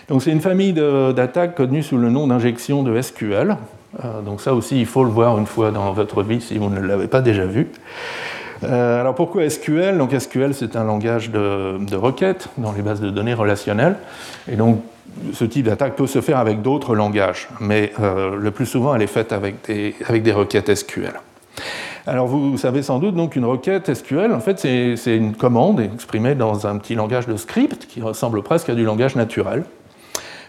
[0.07, 3.57] Donc c'est une famille d'attaques connue sous le nom d'injection de SQL.
[4.25, 6.79] donc ça aussi, il faut le voir une fois dans votre vie si vous ne
[6.79, 7.67] l'avez pas déjà vu.
[8.63, 13.09] alors pourquoi SQL Donc SQL, c'est un langage de, de requête dans les bases de
[13.09, 13.97] données relationnelles.
[14.49, 14.79] Et donc
[15.33, 19.01] ce type d'attaque peut se faire avec d'autres langages, mais euh, le plus souvent, elle
[19.01, 21.13] est faite avec des, requêtes SQL.
[22.05, 26.35] Alors vous savez sans doute donc une requête SQL, en fait, c'est une commande exprimée
[26.35, 29.63] dans un petit langage de script qui ressemble presque à du langage naturel.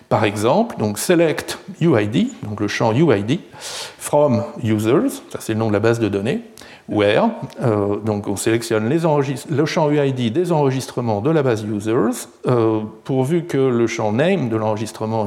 [0.08, 5.68] Par exemple, donc select UID, donc le champ UID, from users, ça c'est le nom
[5.68, 6.42] de la base de données,
[6.88, 7.28] where,
[7.62, 13.44] euh, donc on sélectionne le champ UID des enregistrements de la base users, euh, pourvu
[13.44, 15.26] que le champ name de l'enregistrement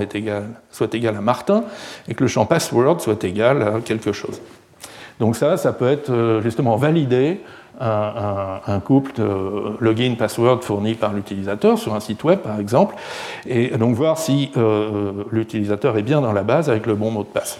[0.71, 1.63] soit égal à Martin
[2.07, 4.41] et que le champ password soit égal à quelque chose.
[5.19, 7.41] Donc ça, ça peut être euh, justement valider
[7.79, 12.93] un, couple de login password fourni par l'utilisateur sur un site web par exemple,
[13.47, 14.51] et donc voir si
[15.31, 17.57] l'utilisateur est bien dans la base avec le bon mot de passe.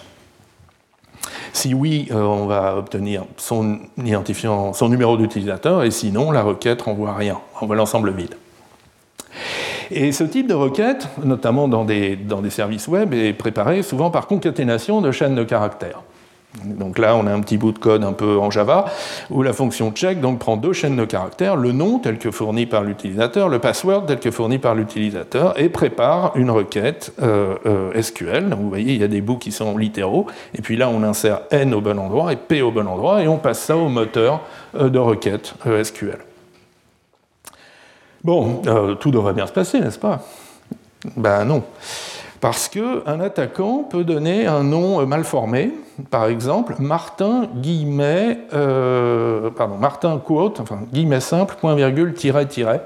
[1.53, 6.81] Si oui, euh, on va obtenir son identifiant, son numéro d'utilisateur, et sinon, la requête
[6.81, 8.35] renvoie rien, renvoie l'ensemble vide.
[9.89, 14.09] Et ce type de requête, notamment dans des, dans des services web, est préparé souvent
[14.09, 16.01] par concaténation de chaînes de caractères.
[16.65, 18.85] Donc là, on a un petit bout de code un peu en Java,
[19.29, 22.65] où la fonction check donc, prend deux chaînes de caractères, le nom tel que fourni
[22.65, 28.01] par l'utilisateur, le password tel que fourni par l'utilisateur, et prépare une requête euh, euh,
[28.01, 28.53] SQL.
[28.53, 31.41] Vous voyez, il y a des bouts qui sont littéraux, et puis là, on insère
[31.51, 34.41] N au bon endroit et P au bon endroit, et on passe ça au moteur
[34.75, 36.19] euh, de requête SQL.
[38.23, 38.61] Bon,
[38.99, 40.19] tout devrait bien se passer, n'est-ce pas?
[41.15, 41.63] Ben non.
[42.39, 45.71] Parce qu'un attaquant peut donner un nom mal formé,
[46.09, 52.81] par exemple, Martin guillemets, euh, pardon, Martin quote, enfin guillemets simple, point virgule, tiret, tiret.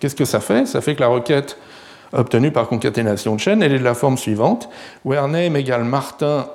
[0.00, 0.66] Qu'est-ce que ça fait?
[0.66, 1.58] Ça fait que la requête
[2.12, 4.68] obtenue par concaténation de chaîne, elle est de la forme suivante,
[5.04, 6.46] where égale Martin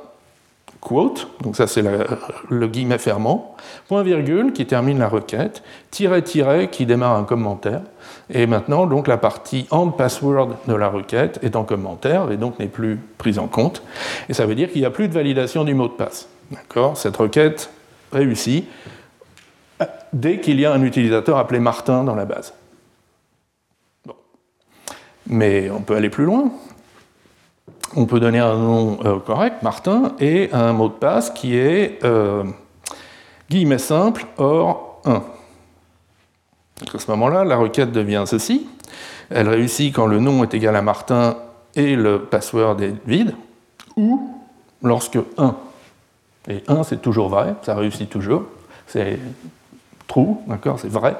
[1.41, 1.83] donc ça c'est
[2.49, 3.55] le guillemet fermant,
[3.87, 7.81] point virgule qui termine la requête, tiret tiret qui démarre un commentaire,
[8.29, 12.59] et maintenant donc la partie end password de la requête est en commentaire et donc
[12.59, 13.83] n'est plus prise en compte,
[14.29, 16.29] et ça veut dire qu'il n'y a plus de validation du mot de passe.
[16.51, 16.97] D'accord?
[16.97, 17.69] Cette requête
[18.13, 18.65] réussit
[20.13, 22.53] dès qu'il y a un utilisateur appelé Martin dans la base.
[24.05, 24.15] Bon.
[25.27, 26.51] Mais on peut aller plus loin
[27.95, 32.03] on peut donner un nom euh, correct, Martin, et un mot de passe qui est
[32.03, 32.43] euh,
[33.49, 35.23] guillemets simple, or 1.
[36.93, 38.67] à ce moment-là, la requête devient ceci.
[39.29, 41.37] Elle réussit quand le nom est égal à Martin
[41.75, 43.35] et le password est vide,
[43.95, 44.31] ou
[44.83, 45.55] lorsque 1.
[46.49, 48.43] Et 1, c'est toujours vrai, ça réussit toujours.
[50.07, 51.17] True, d'accord, c'est vrai.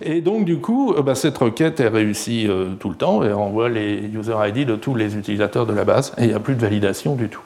[0.00, 3.32] Et donc du coup, euh, bah, cette requête est réussie euh, tout le temps et
[3.32, 6.40] renvoie les user ID de tous les utilisateurs de la base et il n'y a
[6.40, 7.42] plus de validation du tout.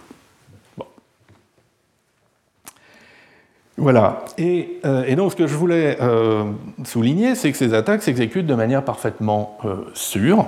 [3.76, 4.24] Voilà.
[4.41, 5.99] Euh, et, donc ce que je voulais
[6.85, 9.59] souligner, c'est que ces attaques s'exécutent de manière parfaitement
[9.95, 10.47] sûre.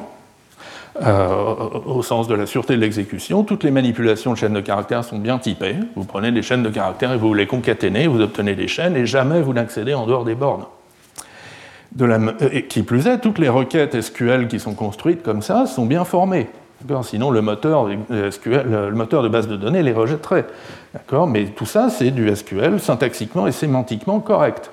[0.99, 5.19] Au sens de la sûreté de l'exécution, toutes les manipulations de chaînes de caractères sont
[5.19, 5.77] bien typées.
[5.97, 9.07] Vous prenez des chaînes de caractères et vous les concaténez, vous obtenez des chaînes et
[9.07, 10.65] jamais vous n'accédez en dehors des bornes.
[11.93, 12.19] De la,
[12.53, 16.05] et qui plus est, toutes les requêtes SQL qui sont construites comme ça sont bien
[16.05, 16.49] formées.
[17.03, 17.89] Sinon, le moteur,
[18.31, 20.47] SQL, le moteur de base de données les rejetterait.
[21.29, 24.71] Mais tout ça, c'est du SQL syntaxiquement et sémantiquement correct.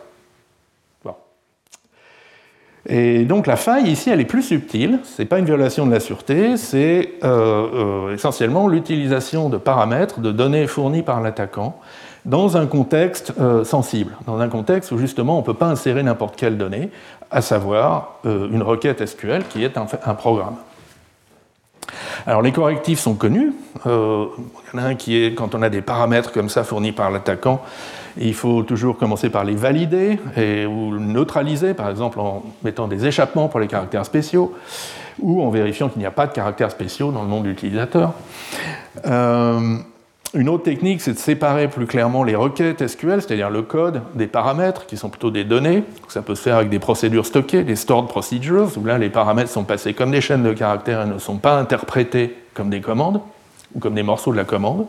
[2.87, 4.99] Et donc la faille ici, elle est plus subtile.
[5.03, 10.31] Ce n'est pas une violation de la sûreté, c'est euh, essentiellement l'utilisation de paramètres, de
[10.31, 11.79] données fournies par l'attaquant
[12.25, 13.31] dans un contexte
[13.63, 16.89] sensible, dans un contexte où justement on ne peut pas insérer n'importe quelle donnée,
[17.31, 20.57] à savoir une requête SQL qui est un programme.
[22.25, 23.53] Alors les correctifs sont connus.
[23.85, 24.25] Euh,
[24.73, 26.91] il y en a un qui est quand on a des paramètres comme ça fournis
[26.91, 27.61] par l'attaquant,
[28.19, 30.19] il faut toujours commencer par les valider
[30.67, 34.55] ou neutraliser, par exemple en mettant des échappements pour les caractères spéciaux
[35.19, 38.13] ou en vérifiant qu'il n'y a pas de caractères spéciaux dans le nom de l'utilisateur.
[39.05, 39.77] Euh,
[40.33, 44.27] une autre technique, c'est de séparer plus clairement les requêtes SQL, c'est-à-dire le code, des
[44.27, 45.83] paramètres, qui sont plutôt des données.
[46.09, 49.49] Ça peut se faire avec des procédures stockées, des stored procedures, où là les paramètres
[49.49, 53.21] sont passés comme des chaînes de caractères et ne sont pas interprétés comme des commandes,
[53.73, 54.85] ou comme des morceaux de la commande.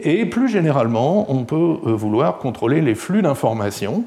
[0.00, 1.54] Et plus généralement, on peut
[1.86, 4.04] euh, vouloir contrôler les flux d'informations.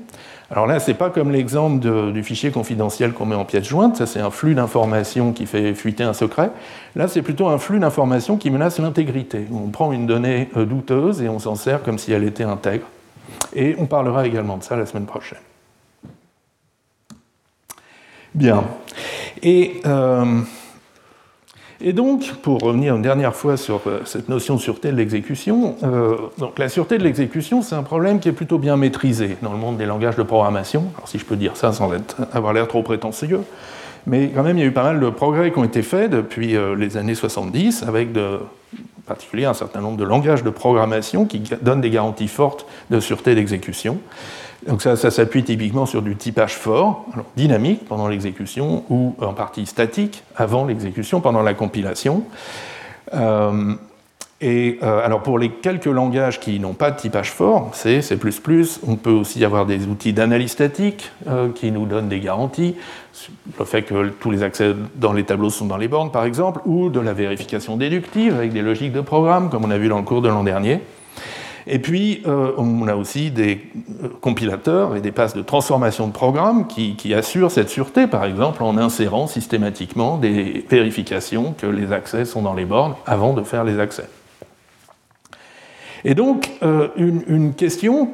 [0.49, 3.97] Alors là, ce n'est pas comme l'exemple du fichier confidentiel qu'on met en pièce jointe,
[3.97, 6.51] ça c'est un flux d'informations qui fait fuiter un secret.
[6.95, 9.45] Là, c'est plutôt un flux d'informations qui menace l'intégrité.
[9.51, 12.85] On prend une donnée euh, douteuse et on s'en sert comme si elle était intègre.
[13.53, 15.39] Et on parlera également de ça la semaine prochaine.
[18.33, 18.63] Bien.
[19.43, 20.41] Et euh,
[21.79, 25.75] et donc, pour revenir une dernière fois sur euh, cette notion de sûreté de l'exécution,
[25.83, 26.15] euh,
[26.57, 29.77] la sûreté de l'exécution, c'est un problème qui est plutôt bien maîtrisé dans le monde
[29.77, 30.85] des langages de programmation.
[30.95, 31.91] Alors, si je peux dire ça sans
[32.33, 33.41] avoir l'air trop prétentieux,
[34.07, 36.09] mais quand même, il y a eu pas mal de progrès qui ont été faits
[36.09, 38.39] depuis euh, les années 70, avec en
[39.05, 43.35] particulier un certain nombre de langages de programmation qui donnent des garanties fortes de sûreté
[43.35, 43.99] d'exécution.
[44.67, 47.05] Donc ça, s'appuie typiquement sur du typage fort,
[47.37, 52.23] dynamique pendant l'exécution ou en partie statique avant l'exécution, pendant la compilation.
[53.13, 53.73] Euh,
[54.39, 58.19] et euh, alors pour les quelques langages qui n'ont pas de typage fort, C, C++,
[58.85, 62.75] on peut aussi avoir des outils d'analyse statique euh, qui nous donnent des garanties,
[63.57, 66.59] le fait que tous les accès dans les tableaux sont dans les bornes par exemple,
[66.65, 69.97] ou de la vérification déductive avec des logiques de programme comme on a vu dans
[69.97, 70.81] le cours de l'an dernier.
[71.69, 73.61] Et puis, euh, on a aussi des
[74.03, 78.63] euh, compilateurs et des passes de transformation de programmes qui, assurent cette sûreté, par exemple
[78.63, 83.63] en insérant systématiquement des vérifications que les accès sont dans les bornes avant de faire
[83.63, 84.07] les accès.
[86.05, 88.11] Et donc, euh, une, question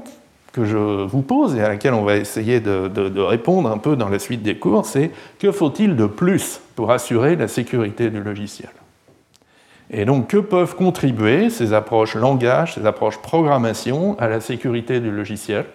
[0.52, 4.10] que je vous pose et à laquelle on va essayer de répondre un peu dans
[4.10, 8.70] la suite des cours, c'est que faut-il de plus pour assurer la sécurité du logiciel?
[9.92, 15.12] Et donc, que peuvent contribuer ces approches langage, ces approches programmation à la sécurité du
[15.12, 15.66] logiciel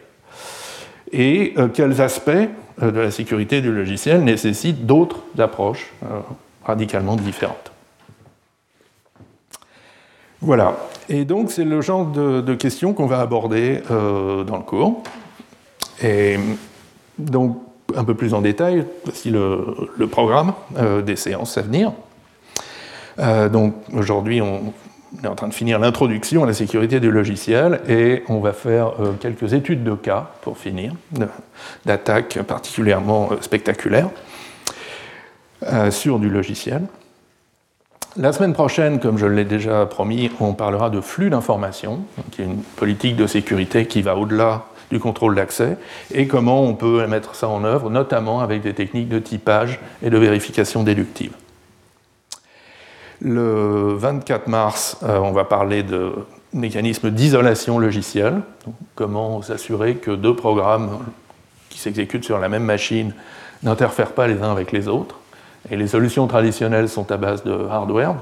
[1.12, 6.20] Et euh, quels aspects euh, de la sécurité du logiciel nécessitent d'autres approches euh,
[6.64, 7.70] radicalement différentes?
[10.40, 10.76] Voilà.
[11.08, 15.02] Et donc, c'est le genre de, questions qu'on va aborder dans le cours.
[16.00, 16.38] Et
[17.18, 17.60] donc,
[17.96, 20.52] un peu plus en détail, voici le programme
[21.04, 21.90] des séances à venir.
[23.18, 24.72] Euh, donc aujourd'hui, on
[25.22, 28.92] est en train de finir l'introduction à la sécurité du logiciel et on va faire
[29.00, 30.92] euh, quelques études de cas pour finir,
[31.84, 34.10] d'attaques particulièrement euh, spectaculaires
[35.90, 36.82] sur du logiciel.
[38.16, 42.44] La semaine prochaine, comme je l'ai déjà promis, on parlera de flux d'informations, qui est
[42.44, 45.76] une politique de sécurité qui va au-delà du contrôle d'accès,
[46.14, 50.10] et comment on peut mettre ça en œuvre, notamment avec des techniques de typage et
[50.10, 51.32] de vérification déductive.
[53.20, 56.12] Le 24 mars, euh, on va parler de
[56.52, 58.40] mécanismes d'isolation logicielle,
[58.94, 60.98] comment s'assurer que deux programmes
[61.68, 63.12] qui s'exécutent sur la même machine
[63.62, 65.16] n'interfèrent pas les uns avec les autres.
[65.70, 68.14] Et les solutions traditionnelles sont à base de hardware,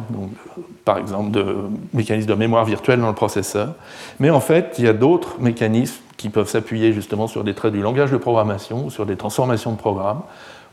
[0.84, 1.56] par exemple de
[1.92, 3.74] mécanismes de mémoire virtuelle dans le processeur.
[4.18, 7.72] Mais en fait, il y a d'autres mécanismes qui peuvent s'appuyer justement sur des traits
[7.72, 10.22] du langage de programmation ou sur des transformations de programmes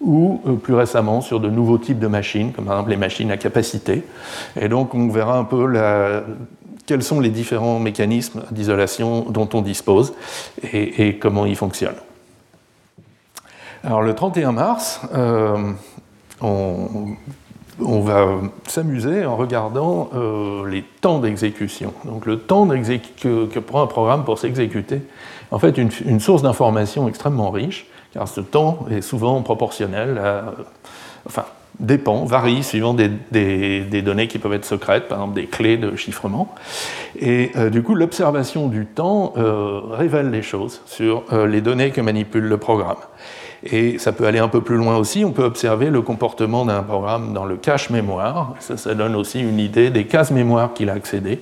[0.02, 3.32] ou euh, plus récemment sur de nouveaux types de machines, comme par exemple les machines
[3.32, 4.04] à capacité.
[4.60, 5.68] Et donc on verra un peu
[6.86, 10.14] quels sont les différents mécanismes d'isolation dont on dispose
[10.64, 11.96] et, comment ils fonctionnent.
[13.84, 15.72] Alors le 31 mars, euh,
[16.42, 18.28] on, va
[18.68, 21.94] s'amuser en regardant euh, les temps d'exécution.
[22.06, 25.02] Donc le temps que, que, prend un programme pour s'exécuter,
[25.52, 30.22] en fait une, une source d'information extrêmement riche car ce temps est souvent proportionnel
[31.26, 31.46] enfin,
[31.80, 33.10] dépend, varie suivant des,
[34.02, 36.54] données qui peuvent être secrètes, par exemple des clés de chiffrement.
[37.20, 41.92] Et euh, du coup, l'observation du temps euh, révèle les choses sur euh, les données
[41.92, 42.98] que manipule le programme.
[43.66, 46.84] Et ça peut aller un peu plus loin aussi, on peut observer le comportement d'un
[46.84, 48.56] programme dans le cache mémoire.
[48.60, 51.40] Ça donne aussi une idée des cases mémoire qu'il a accédées.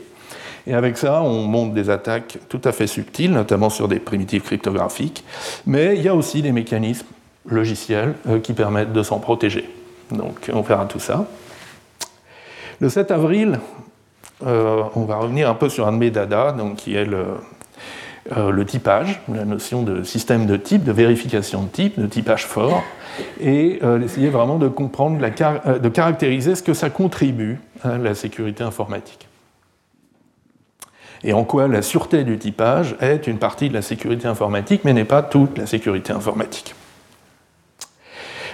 [0.67, 4.43] Et avec ça, on monte des attaques tout à fait subtiles, notamment sur des primitives
[4.43, 5.23] cryptographiques.
[5.65, 7.07] Mais il y a aussi des mécanismes
[7.47, 9.67] logiciels qui permettent de s'en protéger.
[10.11, 11.25] Donc on verra tout ça.
[12.79, 13.59] Le 7 avril,
[14.43, 17.25] on va revenir un peu sur un de mes dada, donc, qui est le,
[18.35, 22.83] le typage, la notion de système de type, de vérification de type, de typage fort,
[23.39, 29.27] et essayer vraiment de comprendre, de caractériser ce que ça contribue à la sécurité informatique
[31.23, 34.93] et en quoi la sûreté du typage est une partie de la sécurité informatique, mais
[34.93, 36.75] n'est pas toute la sécurité informatique.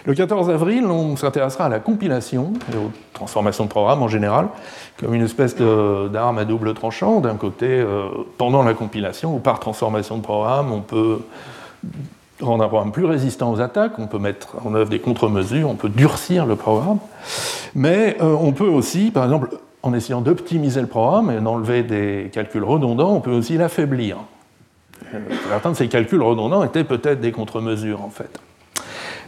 [0.06, 4.48] Le 14 avril, on s'intéressera à la compilation et aux transformations de programme en général,
[4.98, 7.20] comme une espèce d'arme à double tranchant.
[7.20, 8.08] D'un côté, euh,
[8.38, 11.20] pendant la compilation ou par transformation de programme, on peut
[12.40, 15.76] rendre un programme plus résistant aux attaques, on peut mettre en œuvre des contre-mesures, on
[15.76, 17.00] peut durcir le programme,
[17.76, 19.50] mais euh, on peut aussi, par exemple,
[19.88, 24.18] en essayant d'optimiser le programme et d'enlever des calculs redondants, on peut aussi l'affaiblir.
[25.50, 28.40] Certains de ces calculs redondants étaient peut-être des contre-mesures en fait.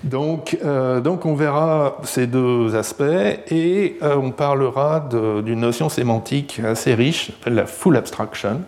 [0.04, 5.10] Donc, euh, donc, on verra ces deux aspects et euh, on parlera
[5.44, 8.62] d'une notion sémantique assez riche, la full abstraction,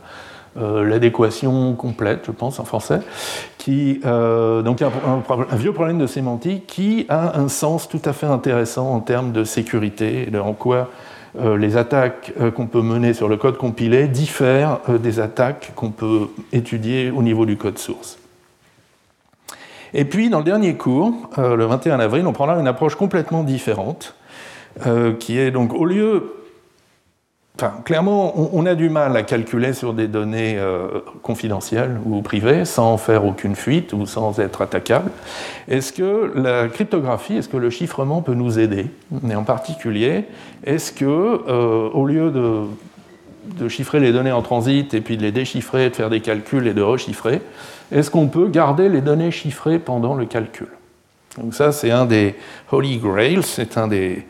[0.57, 2.99] euh, l'adéquation complète, je pense en français,
[3.57, 8.25] qui donc un, un, vieux problème de sémantique qui a un sens tout à fait
[8.25, 12.81] intéressant en termes de sécurité et de en quoi euh, les attaques euh, qu'on peut
[12.81, 17.57] mener sur le code compilé diffèrent euh, des attaques qu'on peut étudier au niveau du
[17.57, 18.17] code source.
[19.93, 24.15] Et puis, dans le dernier cours, le 21 avril, on prendra une approche complètement différente,
[25.19, 26.40] qui est donc, au lieu
[27.69, 30.87] clairement, on, a du mal à calculer sur des données euh,
[31.21, 35.11] confidentielles ou privées sans faire aucune fuite ou sans être attaquable.
[35.67, 38.87] Est-ce que la cryptographie, est-ce que le chiffrement peut nous aider?
[39.29, 40.25] Et en particulier,
[40.63, 45.31] est-ce que, euh, au lieu de, chiffrer les données en transit et puis de les
[45.31, 47.41] déchiffrer, de faire des calculs et de rechiffrer,
[47.91, 50.67] est-ce qu'on peut garder les données chiffrées pendant le calcul?
[51.37, 52.35] Donc ça, c'est un des
[52.71, 54.25] Holy Grails, c'est un des,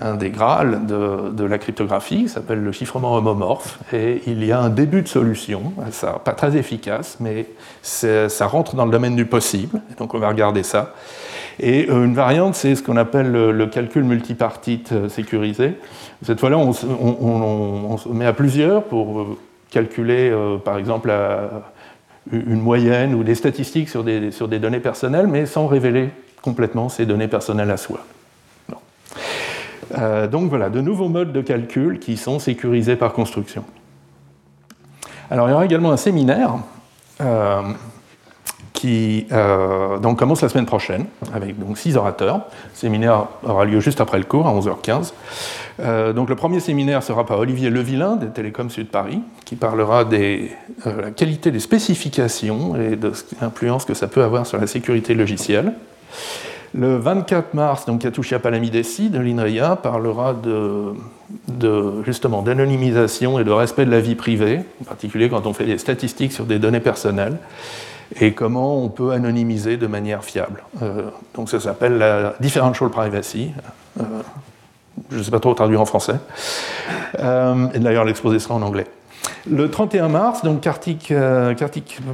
[0.00, 4.52] un des Graals de, de la cryptographie, qui s'appelle le chiffrement homomorphe, et il y
[4.52, 5.74] a un début de solution,
[6.24, 7.46] pas très efficace, mais
[7.82, 10.94] ça rentre dans le domaine du possible, donc on va regarder ça.
[11.60, 15.74] Et euh, une variante, c'est ce qu'on appelle le, calcul multipartite euh, sécurisé.
[16.22, 19.38] Cette fois-là, on, on, se met à plusieurs pour euh,
[19.70, 20.32] calculer,
[20.64, 21.12] par exemple,
[22.32, 26.10] une moyenne ou des statistiques sur des, sur des données personnelles, mais sans révéler
[26.46, 27.98] complètement ces données personnelles à soi.
[29.98, 33.64] Euh, donc voilà, de nouveaux modes de calcul qui sont sécurisés par construction.
[35.28, 36.54] Alors il y aura également un séminaire
[37.20, 37.62] euh,
[38.72, 42.36] qui euh, commence la semaine prochaine avec six orateurs.
[42.36, 46.12] Le séminaire aura lieu juste après le cours à 11h15.
[46.14, 50.48] donc le premier séminaire sera par Olivier Levillain des Télécoms Sud Paris qui parlera de
[50.84, 55.72] la qualité des spécifications et de l'influence que ça peut avoir sur la sécurité logicielle.
[56.74, 58.06] Le 24 mars, donc
[58.42, 60.34] Palamidesi de l'INRIA parlera
[62.04, 65.78] justement d'anonymisation et de respect de la vie privée, en particulier quand on fait des
[65.78, 67.38] statistiques sur des données personnelles,
[68.20, 70.62] et comment on peut anonymiser de manière fiable.
[70.82, 73.50] Euh, donc ça s'appelle la differential privacy.
[73.98, 74.04] Euh,
[75.10, 76.16] je ne sais pas trop traduire en français.
[77.18, 78.86] Euh, et d'ailleurs, l'exposé sera en anglais.
[79.48, 81.54] Le 31 mars, donc Kartik, euh,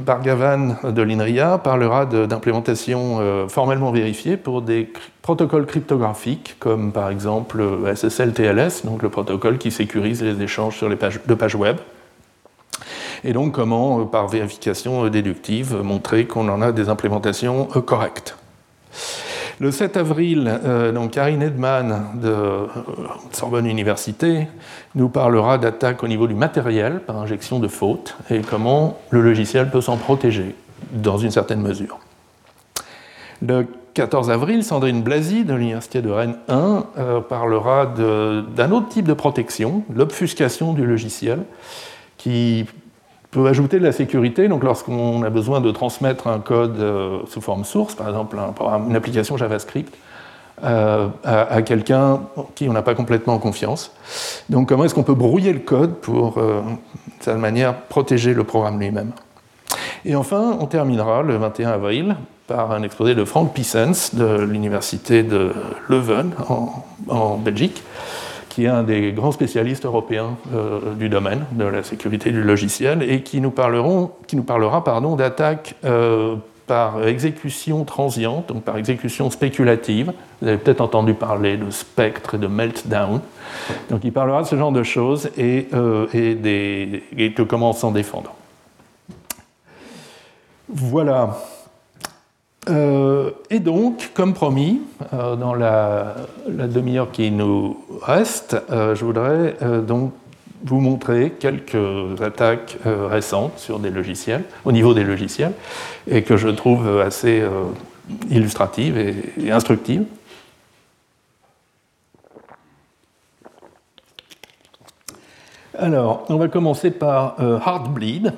[0.05, 7.59] Bargavan de l'INRIA parlera d'implémentation euh, formellement vérifiée pour des protocoles cryptographiques, comme par exemple
[7.59, 11.77] euh, SSL-TLS, donc le protocole qui sécurise les échanges sur les pages, de pages web.
[13.23, 18.37] Et donc comment, par vérification déductive, montrer qu'on en a des implémentations correctes.
[19.63, 22.65] Le 7 avril, euh, Karine Edman de euh,
[23.31, 24.49] Sorbonne Université
[24.93, 29.71] nous parlera d'attaques au niveau du matériel par injection de fautes et comment le logiciel
[29.71, 30.53] peut s'en protéger
[30.91, 31.99] dans une certaine mesure.
[33.41, 39.07] Le 14 avril, Sandrine Blasi de l'Université de Rennes 1 euh, parlera d'un autre type
[39.07, 41.39] de protection, l'obfuscation du logiciel,
[42.17, 42.65] qui
[43.33, 44.47] peut ajouter de la sécurité.
[44.47, 48.37] Donc, lorsqu'on a besoin de transmettre un code euh, sous forme source, par exemple
[48.87, 49.93] une application JavaScript,
[50.63, 52.21] euh, à, quelqu'un
[52.55, 53.91] qui on n'a pas complètement confiance.
[54.49, 58.43] Donc, comment est-ce qu'on peut brouiller le code pour, euh, de cette manière, protéger le
[58.43, 59.11] programme lui-même?
[60.05, 62.15] Et enfin, on terminera le 21 avril
[62.47, 65.53] par un exposé de Frank Pissens de l'université de
[65.89, 67.81] Leuven en, en Belgique
[68.53, 73.01] qui est un des grands spécialistes européens euh, du domaine de la sécurité du logiciel
[73.01, 74.83] et qui nous, parleront, qui nous parlera
[75.17, 76.35] d'attaques euh,
[76.67, 80.13] par exécution transiente, donc par exécution spéculative.
[80.39, 83.21] Vous avez peut-être entendu parler de spectre et de meltdown.
[83.89, 88.35] Donc il parlera de ce genre de choses et, euh, et, de comment s'en défendre.
[90.69, 91.37] Voilà.
[92.67, 96.15] Et donc, comme promis, dans la,
[96.47, 100.13] demi-heure qui nous reste, je voudrais donc
[100.63, 105.53] vous montrer quelques attaques récentes sur des logiciels, au niveau des logiciels,
[106.07, 107.43] et que je trouve assez
[108.29, 110.05] illustratives et instructives.
[115.77, 118.33] Alors, on va commencer par euh, Heartbleed.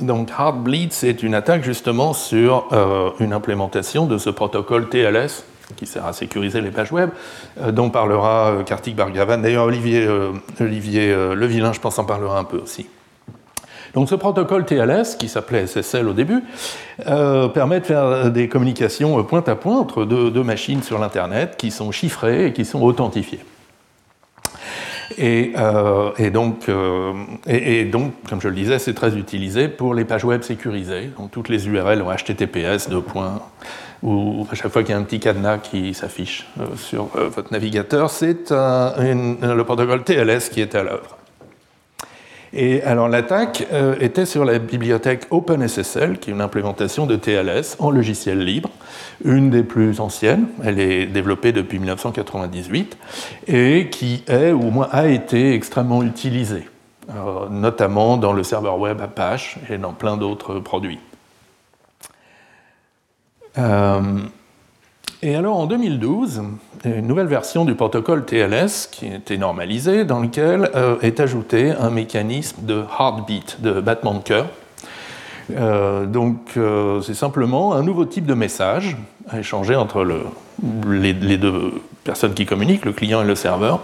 [0.00, 5.44] Donc, Heartbleed, c'est une attaque justement sur euh, une implémentation de ce protocole TLS
[5.76, 7.10] qui sert à sécuriser les pages web,
[7.60, 9.38] euh, dont parlera Kartik Bargavan.
[9.38, 10.08] D'ailleurs, Olivier,
[10.60, 12.86] Olivier Levillain, je pense, en parlera un peu aussi.
[13.94, 16.42] Donc ce protocole TLS, qui s'appelait SSL au début,
[17.04, 21.92] permet de faire des communications point à point entre deux machines sur l'Internet qui sont
[21.92, 23.40] chiffrées et qui sont authentifiées.
[25.18, 27.12] Euh, et, donc, euh,
[27.46, 31.10] et, donc, comme je le disais, c'est très utilisé pour les pages web sécurisées.
[31.18, 33.40] Donc, toutes les URL ont HTTPS, deux points,
[34.02, 37.52] ou à chaque fois qu'il y a un petit cadenas qui s'affiche euh, sur votre
[37.52, 41.21] navigateur, c'est le protocole TLS qui est à l'œuvre.
[42.54, 47.76] Et alors l'attaque euh, était sur la bibliothèque OpenSSL, qui est une implémentation de TLS
[47.78, 48.68] en logiciel libre,
[49.24, 50.46] une des plus anciennes.
[50.62, 52.98] Elle est développée depuis 1998
[53.46, 56.68] et qui est, ou moins a été, extrêmement utilisée,
[57.10, 61.00] euh, notamment dans le serveur web Apache et dans plein d'autres produits.
[63.56, 64.00] Euh,
[65.22, 66.42] et alors en 2012,
[66.84, 71.90] une nouvelle version du protocole TLS qui été normalisée, dans lequel euh, est ajouté un
[71.90, 74.48] mécanisme de heartbeat, de battement de cœur.
[75.56, 78.96] Euh, donc euh, c'est simplement un nouveau type de message
[79.28, 80.04] à échanger entre
[80.88, 83.80] les, deux personnes qui communiquent, le client et le serveur,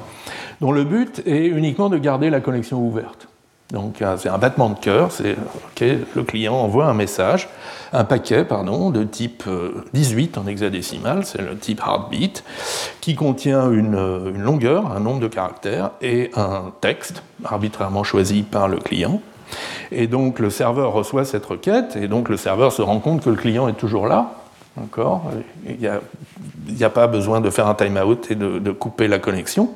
[0.60, 3.28] dont le but est uniquement de garder la connexion ouverte.
[3.72, 5.36] Donc c'est un battement de cœur, c'est
[5.80, 7.50] le client envoie un message,
[7.92, 9.44] un paquet pardon, de type
[9.92, 12.44] 18 euh, en hexadécimal, c'est le type heartbeat,
[13.02, 18.42] qui contient une, euh, une, longueur, un nombre de caractères et un texte arbitrairement choisi
[18.42, 19.20] par le client.
[19.92, 23.30] Et donc le serveur reçoit cette requête et donc le serveur se rend compte que
[23.30, 24.32] le client est toujours là,
[25.66, 25.76] il
[26.76, 29.70] n'y a, pas besoin de faire un time-out et de, couper la connexion.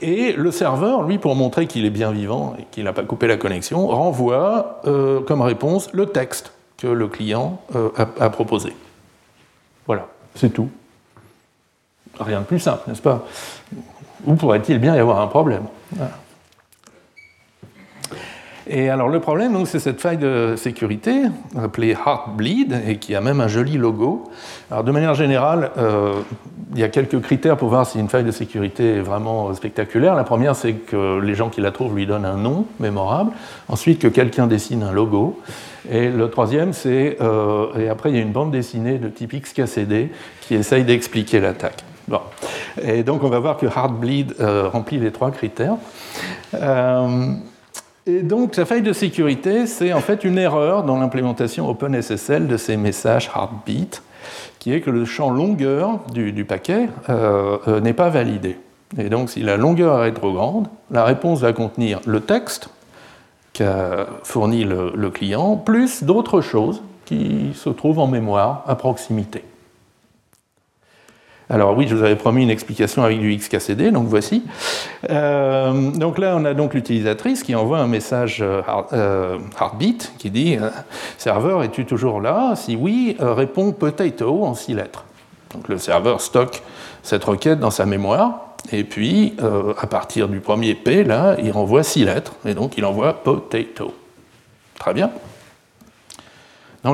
[0.00, 3.26] Et le serveur, lui, pour montrer qu'il est bien vivant et qu'il n'a pas coupé
[3.26, 8.74] la connexion, renvoie euh, comme réponse le texte que le client euh, a, proposé.
[9.86, 10.68] Voilà, c'est tout.
[12.18, 13.24] Rien de plus simple, n'est-ce pas?
[14.24, 15.64] Où pourrait-il bien y avoir un problème?
[18.68, 21.22] Et alors le problème, c'est cette faille de sécurité
[21.58, 24.24] appelée Heartbleed et qui a même un joli logo.
[24.70, 26.12] Alors de manière générale, euh,
[26.72, 30.14] il y a quelques critères pour voir si une faille de sécurité est vraiment spectaculaire.
[30.14, 33.32] La première, c'est que les gens qui la trouvent lui donnent un nom mémorable.
[33.68, 35.40] Ensuite, que quelqu'un dessine un logo.
[35.90, 39.34] Et le troisième, c'est euh, et après il y a une bande dessinée de type
[39.34, 41.82] XKCD qui essaye d'expliquer l'attaque.
[42.06, 42.20] Bon.
[42.80, 45.76] Et donc on va voir que Heartbleed euh, remplit les trois critères.
[48.06, 52.56] Et donc, la faille de sécurité, c'est en fait une erreur dans l'implémentation OpenSSL de
[52.56, 54.02] ces messages Heartbeat,
[54.58, 58.58] qui est que le champ longueur du, paquet euh, euh, n'est pas validé.
[58.98, 62.70] Et donc, si la longueur est trop grande, la réponse va contenir le texte
[63.52, 69.44] qu'a fourni le client, plus d'autres choses qui se trouvent en mémoire à proximité.
[71.52, 74.42] Alors oui, je vous avais promis une explication avec du XKCD, donc voici.
[75.10, 78.62] Euh, donc là, on a donc l'utilisatrice qui envoie un message euh,
[78.94, 80.56] euh, heartbeat qui dit
[81.18, 82.54] Serveur, es-tu toujours là?
[82.56, 85.04] Si oui, réponds potato en six lettres.
[85.52, 86.62] Donc le serveur stocke
[87.02, 89.36] cette requête dans sa mémoire, et puis
[89.78, 93.92] à partir du premier P, là, il renvoie six lettres, et donc il envoie potato.
[94.78, 95.10] Très bien.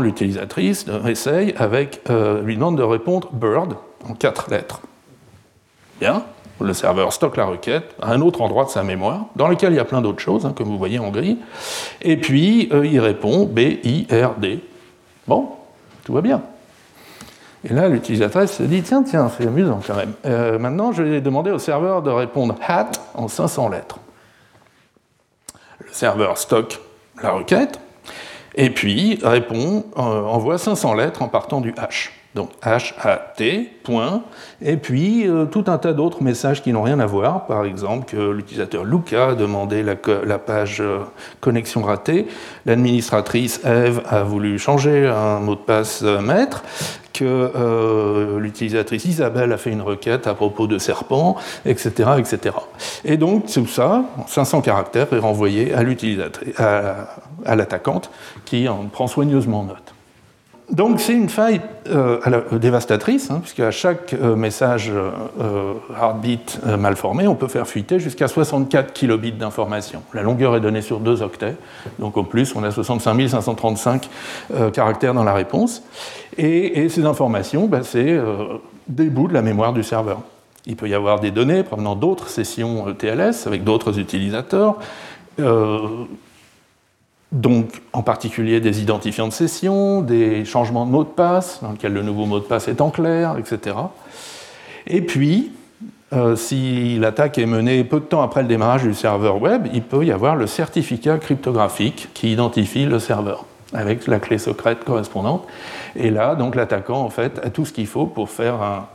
[0.00, 2.00] L'utilisatrice essaye avec,
[2.42, 3.76] lui demande de répondre bird,
[4.08, 4.80] en quatre lettres.
[6.00, 6.22] Bien,
[6.60, 9.76] le serveur stocke la requête à un autre endroit de sa mémoire, dans lequel il
[9.76, 11.38] y a plein d'autres choses, hein, comme vous voyez en gris,
[12.02, 14.60] et puis euh, il répond B-I-R-D.
[15.26, 15.48] Bon,
[16.04, 16.42] tout va bien.
[17.64, 20.12] Et là, l'utilisatrice se dit tiens, tiens, c'est amusant quand même.
[20.26, 23.98] Euh, maintenant, je vais demander au serveur de répondre hat en 500 lettres.
[25.80, 26.80] Le serveur stocke
[27.22, 27.80] la requête,
[28.54, 34.22] et puis répond, euh, envoie 500 lettres en partant du hash donc H-A-T, point,
[34.62, 38.06] et puis euh, tout un tas d'autres messages qui n'ont rien à voir, par exemple
[38.06, 39.96] que l'utilisateur Luca a demandé la,
[40.38, 41.00] page euh,
[41.40, 42.28] connexion ratée,
[42.64, 46.62] l'administratrice Eve a voulu changer un mot de passe euh, maître,
[47.12, 51.34] que l'utilisatrice Isabelle a fait une requête à propos de serpent,
[51.66, 52.10] etc.
[52.16, 52.54] etc.
[53.04, 58.12] Et donc tout ça, 500 caractères, est renvoyé à l'utilisatrice, à l'attaquante,
[58.44, 59.97] qui en prend soigneusement note.
[60.70, 62.18] Donc c'est une faille euh,
[62.58, 64.92] dévastatrice, hein, puisque à chaque euh, message
[65.98, 70.02] heartbeat mal formé, on peut faire fuiter jusqu'à 64 kilobits d'information.
[70.12, 71.56] La longueur est donnée sur 2 octets,
[71.98, 74.08] donc au plus on a 65 535
[74.72, 75.82] caractères dans la réponse.
[76.36, 78.18] Et, ces informations, ben, c'est
[78.86, 80.20] des bouts de la mémoire du serveur.
[80.66, 84.78] Il peut y avoir des données provenant d'autres sessions TLS avec d'autres utilisateurs
[87.32, 91.92] donc en particulier des identifiants de session, des changements de mot de passe, dans lesquels
[91.92, 93.76] le nouveau mot de passe est en clair, etc.
[94.86, 95.52] Et puis,
[96.14, 99.82] euh, si l'attaque est menée peu de temps après le démarrage du serveur web, il
[99.82, 105.46] peut y avoir le certificat cryptographique qui identifie le serveur avec la clé secrète correspondante.
[105.94, 108.86] Et là, donc l'attaquant en fait a tout ce qu'il faut pour faire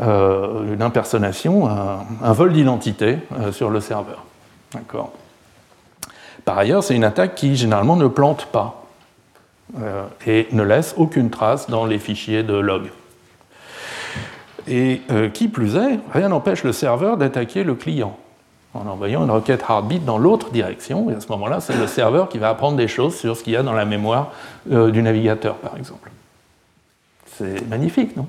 [0.00, 4.24] euh, une impersonnation, un, vol d'identité euh, sur le serveur.
[4.72, 5.12] D'accord?
[6.44, 8.84] Par ailleurs, c'est une attaque qui généralement ne plante pas
[9.80, 12.90] euh, et ne laisse aucune trace dans les fichiers de log.
[14.68, 18.16] Et euh, qui plus est, rien n'empêche le serveur d'attaquer le client
[18.74, 21.08] en envoyant une requête heartbeat dans l'autre direction.
[21.10, 23.52] Et à ce moment-là, c'est le serveur qui va apprendre des choses sur ce qu'il
[23.52, 24.32] y a dans la mémoire
[24.70, 26.10] euh, du navigateur, par exemple.
[27.36, 28.26] C'est magnifique, non?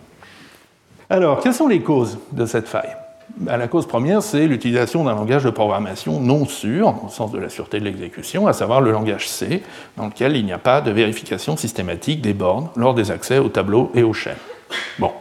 [1.10, 2.96] Alors, quelles sont les causes de cette faille?
[3.46, 7.50] La cause première, c'est l'utilisation d'un langage de programmation non sûr, le sens de la
[7.50, 9.64] sûreté de l'exécution, à savoir le langage C,
[9.98, 13.50] dans lequel il n'y a pas de vérification systématique des bornes lors des accès au
[13.50, 14.36] tableau et aux chaînes.
[15.00, 15.12] Bon.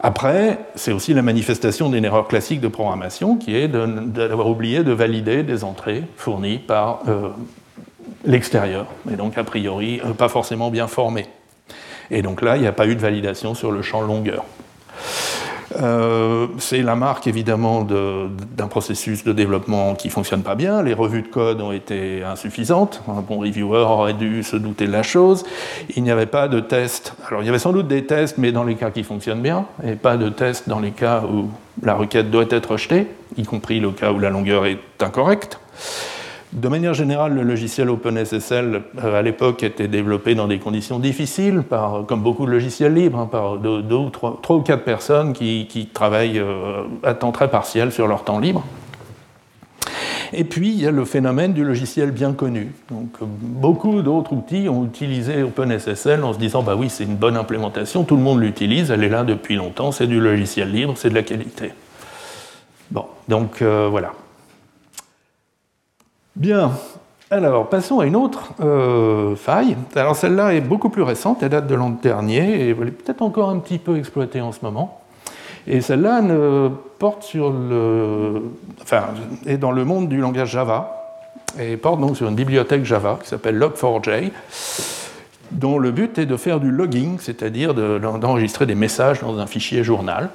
[0.00, 4.92] Après, c'est aussi la manifestation d'une erreur classique de programmation, qui est d'avoir oublié de
[4.92, 7.30] valider des entrées fournies par euh,
[8.24, 11.26] l'extérieur, et donc a priori euh, pas forcément bien formées.
[12.10, 14.44] Et donc là, il n'y a pas eu de validation sur le champ longueur.
[15.76, 20.82] Euh, c'est la marque évidemment d'un processus de développement qui fonctionne pas bien.
[20.82, 23.02] Les revues de code ont été insuffisantes.
[23.08, 25.44] Un bon reviewer aurait dû se douter de la chose.
[25.96, 27.14] Il n'y avait pas de tests.
[27.28, 29.66] Alors il y avait sans doute des tests, mais dans les cas qui fonctionnent bien,
[29.84, 31.48] et pas de tests dans les cas où
[31.82, 33.06] la requête doit être rejetée,
[33.36, 35.60] y compris le cas où la longueur est incorrecte.
[36.52, 41.62] De manière générale, le logiciel OpenSSL euh, à l'époque était développé dans des conditions difficiles,
[42.06, 46.38] comme beaucoup de logiciels libres, hein, par deux, ou trois, ou quatre personnes qui, travaillent
[46.38, 48.64] euh, à temps très partiel sur leur temps libre.
[50.32, 52.72] Et puis, il y a le phénomène du logiciel bien connu.
[52.90, 57.36] Donc, beaucoup d'autres outils ont utilisé OpenSSL en se disant bah oui, c'est une bonne
[57.36, 61.10] implémentation, tout le monde l'utilise, elle est là depuis longtemps, c'est du logiciel libre, c'est
[61.10, 61.72] de la qualité.
[62.90, 64.12] Bon, donc euh, voilà.
[66.38, 66.70] Bien,
[67.32, 69.76] alors passons à une autre euh, faille.
[69.96, 73.22] Alors celle-là est beaucoup plus récente, elle date de l'an dernier et elle est peut-être
[73.22, 75.00] encore un petit peu exploitée en ce moment.
[75.66, 76.22] Et celle-là
[77.00, 77.52] porte sur
[78.80, 79.06] enfin,
[79.46, 81.18] est dans le monde du langage Java
[81.58, 84.30] et porte donc sur une bibliothèque Java qui s'appelle Log4j,
[85.50, 89.82] dont le but est de faire du logging, c'est-à-dire d'enregistrer des messages dans un fichier
[89.82, 90.30] journal.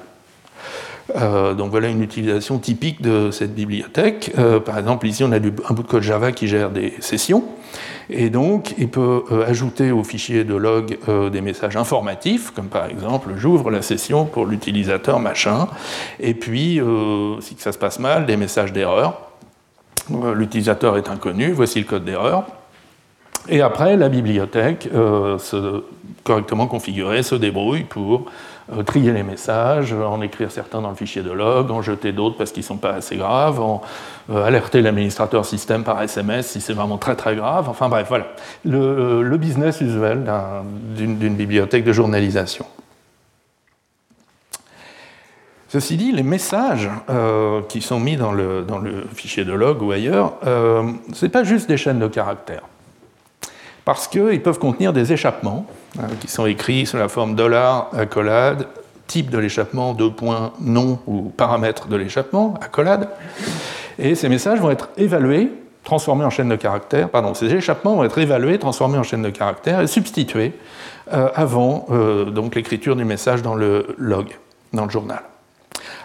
[1.16, 4.32] Euh, donc voilà une utilisation typique de cette bibliothèque.
[4.38, 7.44] Euh, par exemple, ici on a un bout de code Java qui gère des sessions.
[8.10, 10.98] Et donc, il peut euh, ajouter au fichier de log
[11.32, 15.68] des messages informatifs, comme par exemple, j'ouvre la session pour l'utilisateur machin,
[16.20, 16.80] et puis,
[17.40, 19.20] si ça se passe mal, des messages d'erreur.
[20.34, 22.44] L'utilisateur est inconnu, voici le code d'erreur.
[23.48, 24.88] Et après, la bibliothèque,
[26.24, 28.26] correctement configurée, se débrouille pour
[28.72, 32.38] euh, trier les messages, en écrire certains dans le fichier de log, en jeter d'autres
[32.38, 33.82] parce qu'ils ne sont pas assez graves, en
[34.30, 37.68] euh, alerter l'administrateur système par SMS si c'est vraiment très très grave.
[37.68, 38.28] Enfin bref, voilà.
[38.64, 40.24] Le, business usuel
[40.96, 42.64] d'une bibliothèque de journalisation.
[45.68, 49.82] Ceci dit, les messages euh, qui sont mis dans le, dans le, fichier de log
[49.82, 52.62] ou ailleurs, ce n'est pas juste des chaînes de caractères
[53.84, 55.66] parce qu'ils peuvent contenir des échappements
[55.98, 58.66] hein, qui sont écrits sous la forme dollar accolade,
[59.06, 63.08] type de l'échappement, deux points, nom ou paramètre de l'échappement, accolade.
[63.98, 65.50] Et ces messages vont être évalués,
[65.84, 69.30] transformés en chaîne de caractères, pardon, ces échappements vont être évalués, transformés en chaîne de
[69.30, 70.52] caractères et substitués
[71.12, 74.28] euh, avant euh, donc l'écriture du message dans le log,
[74.72, 75.20] dans le journal.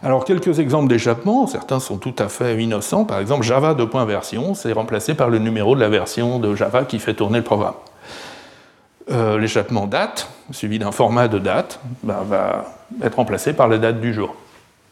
[0.02, 3.04] Alors, quelques exemples d'échappement, certains sont tout à fait innocents.
[3.04, 7.00] Par exemple, Java 2.version, c'est remplacé par le numéro de la version de Java qui
[7.00, 7.74] fait tourner le programme.
[9.12, 12.66] Euh, l'échappement date, suivi d'un format de date, bah, va
[13.04, 14.36] être remplacé par la date du jour.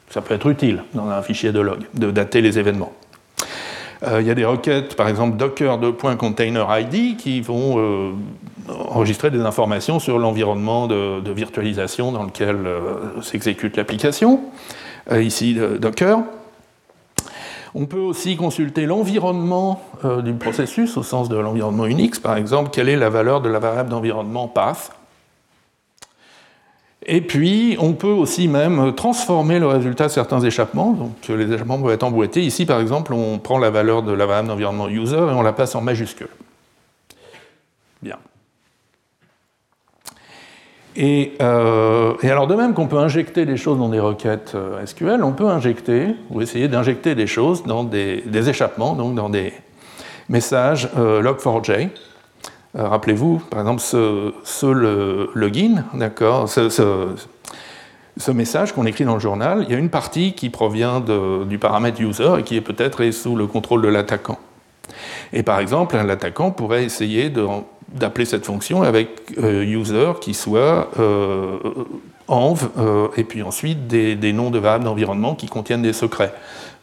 [0.10, 2.92] Ça peut être utile dans un fichier de log, de dater les événements.
[4.04, 8.12] Euh, il y a des requêtes, par exemple Docker 2.containerid, qui vont euh,
[8.90, 12.58] enregistrer des informations sur l'environnement de, virtualisation dans lequel
[13.22, 14.42] s'exécute l'application.
[15.12, 16.20] Euh, ici Docker.
[17.76, 22.70] On peut aussi consulter l'environnement euh, du processus au sens de l'environnement Unix, par exemple,
[22.72, 24.92] quelle est la valeur de la variable d'environnement path.
[27.06, 30.92] Et puis, on peut aussi même transformer le résultat de certains échappements.
[30.92, 32.42] Donc, les échappements peuvent être emboîtés.
[32.42, 35.54] Ici, par exemple, on prend la valeur de la variable d'environnement user et on la
[35.54, 36.28] passe en majuscule.
[38.02, 38.18] Bien.
[41.00, 45.24] Euh, et, alors de même qu'on peut injecter des choses dans des requêtes euh, SQL,
[45.24, 49.54] on peut injecter ou essayer d'injecter des choses dans des, échappements, donc dans des
[50.30, 51.90] messages euh, log4j.
[52.76, 54.68] Rappelez-vous, par exemple, ce,
[55.34, 60.52] login, d'accord, ce, message qu'on écrit dans le journal, il y a une partie qui
[60.52, 64.38] provient du paramètre user et qui est peut-être sous le contrôle de l'attaquant.
[65.34, 67.32] Et par exemple, l'attaquant pourrait essayer
[67.94, 71.58] d'appeler cette fonction avec euh, user qui soit euh,
[72.28, 76.34] env euh, et puis ensuite des, noms de variables d'environnement qui contiennent des secrets.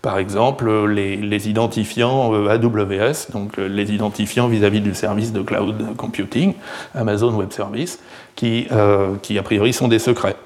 [0.03, 6.53] Par exemple, les, identifiants AWS, donc les identifiants vis-à-vis du service de cloud computing,
[6.95, 8.01] Amazon Web Service,
[8.37, 8.69] qui,
[9.23, 10.37] qui a priori sont des secrets.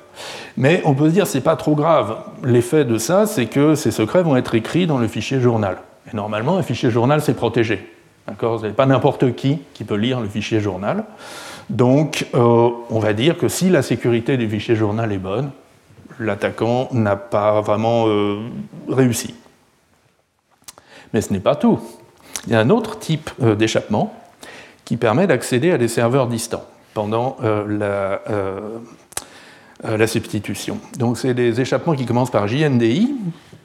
[0.57, 2.19] Mais on peut se dire c'est pas trop grave.
[2.45, 5.79] L'effet de ça, c'est que ces secrets vont être écrits dans le fichier journal.
[6.13, 7.89] Normalement, un fichier journal, c'est protégé.
[8.41, 11.05] Vous n'avez pas n'importe qui qui peut lire le fichier journal.
[11.71, 15.51] Donc, euh, on va dire que si la sécurité du fichier journal est bonne,
[16.19, 18.39] l'attaquant n'a pas vraiment euh,
[18.89, 19.35] réussi.
[21.13, 21.79] Mais ce n'est pas tout.
[22.47, 24.15] Il y a un autre type euh, d'échappement
[24.85, 28.19] qui permet d'accéder à des serveurs distants pendant la,
[30.07, 30.79] substitution.
[30.99, 33.15] Donc, c'est des échappements qui commencent par JNDI,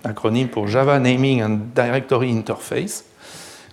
[0.04, 3.06] acronyme pour Java Naming and Directory Interface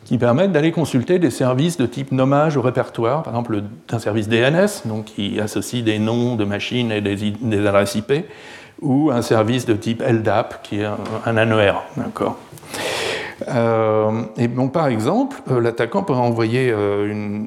[0.04, 3.62] qui permettent d'aller consulter des services de type nommage au répertoire, par exemple
[3.92, 8.12] un service DNS, donc qui associe des noms de machines et des, adresses IP,
[8.80, 11.74] ou un service de type LDAP, qui est un, un ANER.
[11.96, 12.38] D'accord
[13.48, 17.44] euh, et par exemple, euh, l'attaquant peut envoyer euh,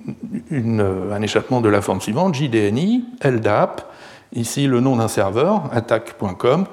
[0.52, 3.82] un échappement de la forme suivante JDNI, LDAP,
[4.34, 6.66] ici le nom d'un serveur, attaque.com,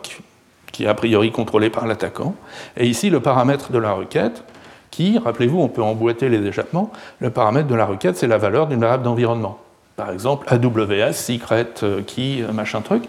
[0.73, 2.35] qui est a priori contrôlé par l'attaquant,
[2.77, 4.45] et ici le paramètre de la requête,
[4.91, 6.91] qui, rappelez-vous, on peut emboîter les échappements,
[7.21, 9.59] le paramètre de la requête, c'est la valeur d'une variable d'environnement.
[9.97, 13.05] Par exemple, AWS, secret euh, key, euh, machin truc.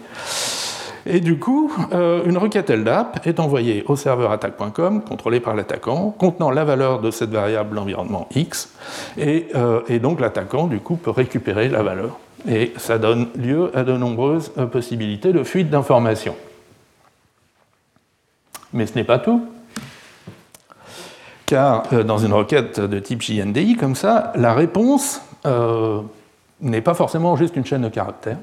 [1.06, 6.14] Et du coup, euh, une requête LDAP est envoyée au serveur attaque.com, contrôlé par l'attaquant,
[6.16, 8.68] contenant la valeur de cette variable d'environnement X,
[9.18, 9.48] et,
[9.88, 12.18] et donc l'attaquant, du coup, peut récupérer la valeur.
[12.48, 16.36] Et ça donne lieu à de nombreuses possibilités de fuite d'informations.
[18.72, 19.46] Mais ce n'est pas tout
[21.52, 26.00] car euh, dans une requête de type JNDI, comme ça, la réponse euh,
[26.62, 28.38] n'est pas forcément juste une chaîne de caractères.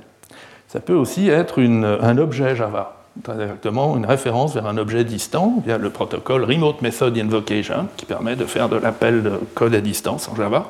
[0.67, 5.55] Ça peut aussi être un objet Java, très exactement une référence vers un objet distant
[5.65, 9.81] via le protocole Remote Method Invocation, qui permet de faire de l'appel de code à
[9.81, 10.67] distance en Java.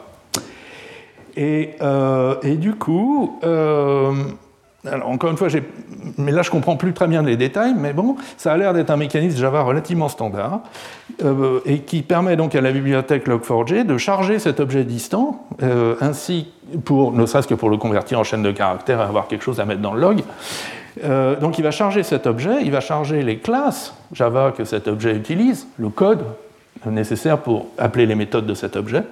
[1.36, 3.38] Et, euh, et du coup,
[4.88, 5.50] alors, encore une fois,
[6.18, 8.90] mais là je comprends plus très bien les détails, mais bon, ça a l'air d'être
[8.90, 10.62] un mécanisme Java relativement standard
[11.24, 15.96] euh, et qui permet donc à la bibliothèque Log4j de charger cet objet distant, euh,
[16.00, 16.48] ainsi
[16.86, 19.60] pour ne serait-ce que pour le convertir en chaîne de caractères et avoir quelque chose
[19.60, 20.24] à mettre dans le log.
[21.04, 24.88] Euh, donc il va charger cet objet, il va charger les classes Java que cet
[24.88, 26.24] objet utilise, le code
[26.86, 29.04] nécessaire pour appeler les méthodes de cet objet.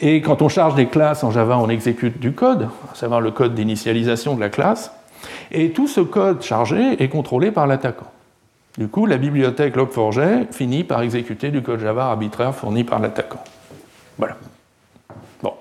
[0.00, 3.30] Et quand on charge des classes en Java, on exécute du code, à savoir le
[3.30, 4.92] code d'initialisation de la classe.
[5.50, 8.10] Et tout ce code chargé est contrôlé par l'attaquant.
[8.78, 13.42] Du coup, la bibliothèque log4j finit par exécuter du code Java arbitraire fourni par l'attaquant.
[14.18, 14.36] Voilà.
[15.42, 15.54] Bon.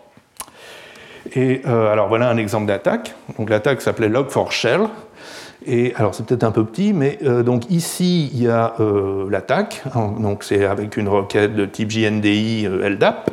[1.34, 3.16] Et euh, alors voilà un exemple d'attaque.
[3.38, 4.90] Donc l'attaque s'appelait log4shell.
[5.66, 9.30] Et alors c'est peut-être un peu petit, mais euh, donc ici il y a euh,
[9.30, 9.84] l'attaque.
[10.20, 13.32] Donc c'est avec une requête de type JNDI LDAP.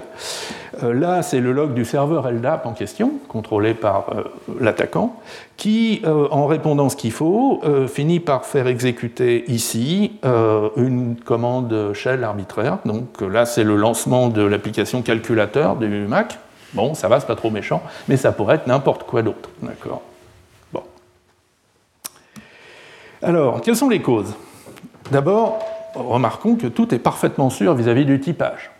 [0.82, 4.22] Euh, là, c'est le log du serveur LDAP en question, contrôlé par euh,
[4.60, 5.16] l'attaquant,
[5.56, 10.12] qui, euh, en répondant ce qu'il faut, finit par faire exécuter ici
[10.76, 12.78] une commande shell arbitraire.
[12.84, 16.38] Donc là, c'est le lancement de l'application calculateur du Mac.
[16.74, 19.50] Bon, ça va, c'est pas trop méchant, mais ça pourrait être n'importe quoi d'autre.
[19.62, 20.02] D'accord
[20.72, 20.82] Bon.
[23.22, 24.34] Alors, quelles sont les causes?
[25.10, 25.60] D'abord,
[25.94, 28.71] remarquons que tout est parfaitement sûr vis à -vis du typage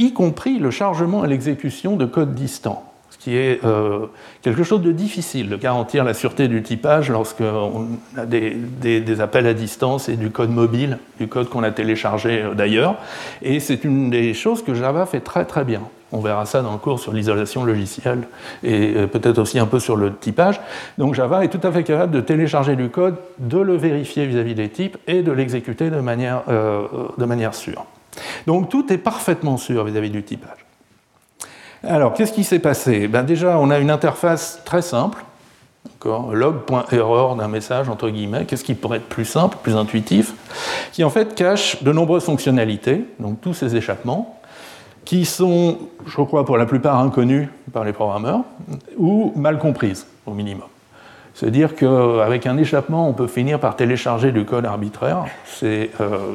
[0.00, 4.06] y compris le chargement et l'exécution de code distant, ce qui est euh,
[4.40, 9.52] quelque chose de difficile de garantir la sûreté du typage lorsqu'on a des, appels à
[9.52, 12.96] distance et du code mobile, du code qu'on a téléchargé euh, d'ailleurs.
[13.42, 15.82] Et c'est une des choses que Java fait très très bien.
[16.12, 18.22] On verra ça dans le cours sur l'isolation logicielle
[18.64, 20.60] et euh, peut-être aussi un peu sur le typage.
[20.96, 24.54] Donc Java est tout à fait capable de télécharger du code, de le vérifier vis-à-vis
[24.54, 27.84] des types et de l'exécuter de de manière sûre.
[28.46, 30.64] Donc tout est parfaitement sûr vis-à-vis du typage.
[31.82, 33.08] Alors, qu'est-ce qui s'est passé?
[33.08, 35.24] Ben Déjà, on a une interface très simple,
[36.04, 40.34] log.error d'un message, entre guillemets, qu'est-ce qui pourrait être plus simple, plus intuitif,
[40.92, 44.40] qui en fait cache de nombreuses fonctionnalités, donc tous ces échappements,
[45.04, 48.40] qui sont, je crois, pour la plupart inconnus par les programmeurs,
[48.98, 50.68] ou mal comprises, au minimum.
[51.40, 55.24] C'est-à-dire qu'avec un échappement, on peut finir par télécharger du code arbitraire.
[55.62, 55.86] Euh,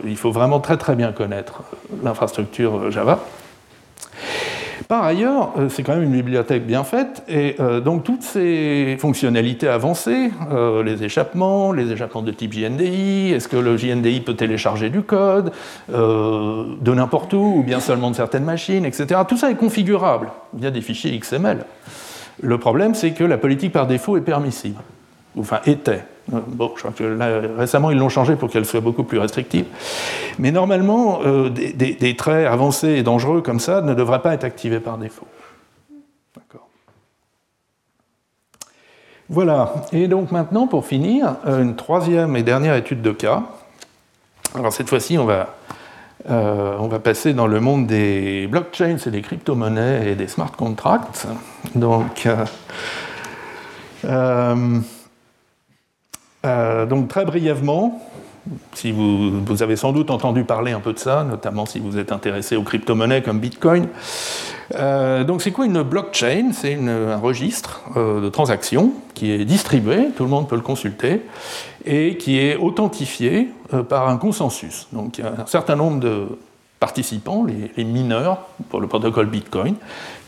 [0.04, 1.62] il faut vraiment très très bien connaître
[2.04, 3.20] l'infrastructure Java.
[4.88, 8.98] Par ailleurs, euh, c'est quand même une bibliothèque bien faite, et euh, donc toutes ces
[9.00, 14.36] fonctionnalités avancées, euh, les échappements, les échappements de type JNDI, est-ce que le JNDI peut
[14.36, 15.52] télécharger du code
[15.90, 19.22] de n'importe où, ou bien seulement de certaines machines, etc.
[19.28, 21.66] Tout ça est configurable via des fichiers XML.
[22.42, 24.76] Le problème, c'est que la politique par défaut est permissive,
[25.38, 26.04] enfin était.
[26.28, 29.66] Bon, je crois que récemment, ils l'ont changé pour qu'elle soit beaucoup plus restrictive.
[30.40, 34.80] Mais normalement, euh, des, traits avancés et dangereux comme ça ne devraient pas être activés
[34.80, 35.28] par défaut.
[36.36, 36.68] D'accord.
[39.30, 39.74] Voilà.
[39.92, 43.44] Et donc maintenant, pour finir, euh, une troisième et dernière étude de cas.
[44.56, 45.56] Alors cette fois-ci, on va,
[46.32, 50.52] euh, on va passer dans le monde des blockchains et des crypto-monnaies et des smart
[50.52, 51.28] contracts.
[51.76, 52.28] Donc.
[56.88, 58.02] Donc très brièvement,
[58.74, 62.12] si vous, avez sans doute entendu parler un peu de ça, notamment si vous êtes
[62.12, 63.88] intéressé aux crypto-monnaies comme Bitcoin.
[64.76, 66.52] Euh, donc c'est quoi une blockchain?
[66.54, 71.22] C'est un registre euh, de transactions qui est distribué, tout le monde peut le consulter,
[71.86, 73.50] et qui est authentifié
[73.90, 74.88] par un consensus.
[74.92, 76.28] Donc il y a un certain nombre de
[76.80, 79.76] participants, les, mineurs pour le protocole Bitcoin,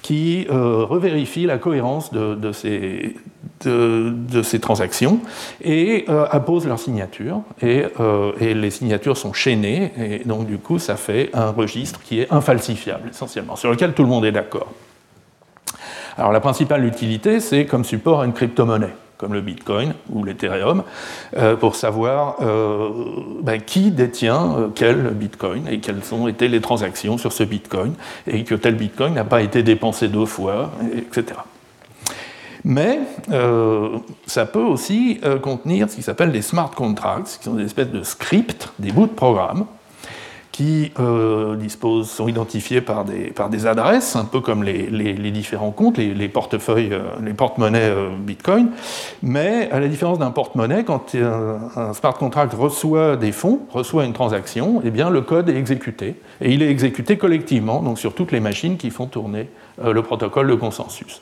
[0.02, 3.16] qui euh, revérifient la cohérence de, ces,
[3.64, 5.20] de, ces, transactions
[5.62, 7.42] et euh, apposent leur signature.
[7.62, 12.02] Et, euh, et, les signatures sont chaînées, et donc du coup, ça fait un registre
[12.02, 14.68] qui est infalsifiable, essentiellement, sur lequel tout le monde est d'accord.
[16.18, 20.84] Alors la principale utilité, c'est comme support à une crypto-monnaie comme le Bitcoin ou l'Ethereum,
[21.38, 22.90] euh, pour savoir euh,
[23.42, 27.94] ben, qui détient quel Bitcoin et quelles ont été les transactions sur ce Bitcoin,
[28.28, 31.40] et que tel Bitcoin n'a pas été dépensé deux fois, etc.
[32.70, 33.00] Mais
[34.26, 38.04] ça peut aussi contenir ce qui s'appelle des smart contracts, qui sont des espèces de
[38.04, 39.66] scripts, des bouts de programme,
[40.58, 46.00] qui euh, disposent, sont identifiés par des, par adresses, un peu comme les, différents comptes,
[46.00, 48.70] les, portefeuilles, euh, les porte-monnaies euh, Bitcoin.
[49.22, 54.14] Mais à la différence d'un porte-monnaie, quand un, smart contract reçoit des fonds, reçoit une
[54.14, 56.16] transaction, eh bien le code est exécuté.
[56.42, 59.50] Et il est exécuté collectivement, donc sur toutes les machines qui font tourner
[59.80, 61.22] le protocole de consensus.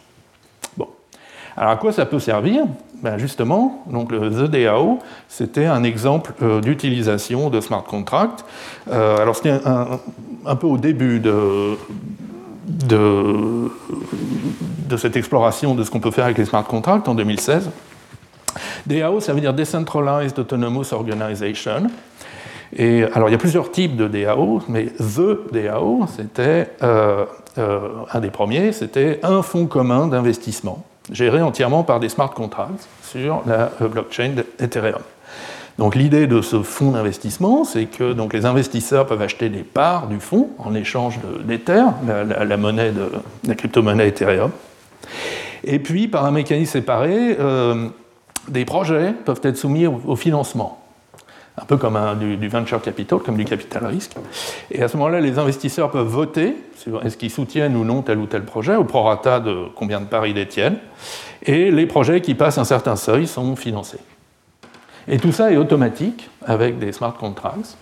[1.57, 2.65] Alors à quoi ça peut servir
[3.01, 4.99] ben Justement, donc le The DAO,
[5.29, 8.43] c'était un exemple euh, d'utilisation de smart contract.
[8.91, 11.77] Euh, alors c'était un, peu au début de,
[14.97, 17.69] cette exploration de ce qu'on peut faire avec les smart contracts en 2016.
[18.87, 21.87] DAO, ça veut dire Decentralized Autonomous Organization.
[22.75, 27.25] Et alors il y a plusieurs types de DAO, mais The DAO, c'était euh,
[27.57, 33.41] un des premiers, c'était un fonds commun d'investissement géré entièrement par des smart contracts sur
[33.45, 35.01] la euh, blockchain d'Ethereum.
[35.77, 40.07] Donc l'idée de ce fonds d'investissement, c'est que donc, les investisseurs peuvent acheter des parts
[40.07, 43.11] du fonds en échange d'Ether, la, monnaie de
[43.45, 44.51] la crypto-monnaie Ethereum.
[45.65, 47.89] Et puis, par un mécanisme séparé, euh,
[48.47, 50.84] des projets peuvent être soumis au, financement,
[51.57, 54.15] un peu comme du, venture capital, comme du capital risque.
[54.71, 58.17] Et à ce moment-là, les investisseurs peuvent voter sur est-ce qu'ils soutiennent ou non tel
[58.17, 60.77] ou tel projet, au prorata de combien de parts ils détiennent
[61.45, 63.99] et les projets qui passent un certain seuil sont financés.
[65.07, 67.77] Et tout ça est automatique avec des smart contracts.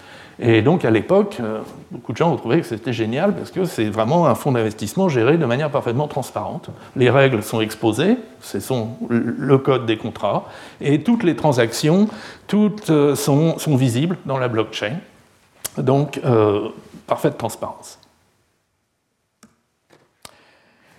[0.45, 3.63] Et donc à l'époque, euh, beaucoup de gens ont trouvé que c'était génial parce que
[3.63, 6.69] c'est vraiment un fonds d'investissement géré de manière parfaitement transparente.
[6.97, 10.49] Les règles sont exposées, ce sont le code des contrats,
[10.81, 12.09] et toutes les transactions,
[12.47, 14.97] toutes euh, sont, visibles dans la blockchain.
[15.77, 16.67] Donc, euh,
[17.07, 17.97] parfaite transparence.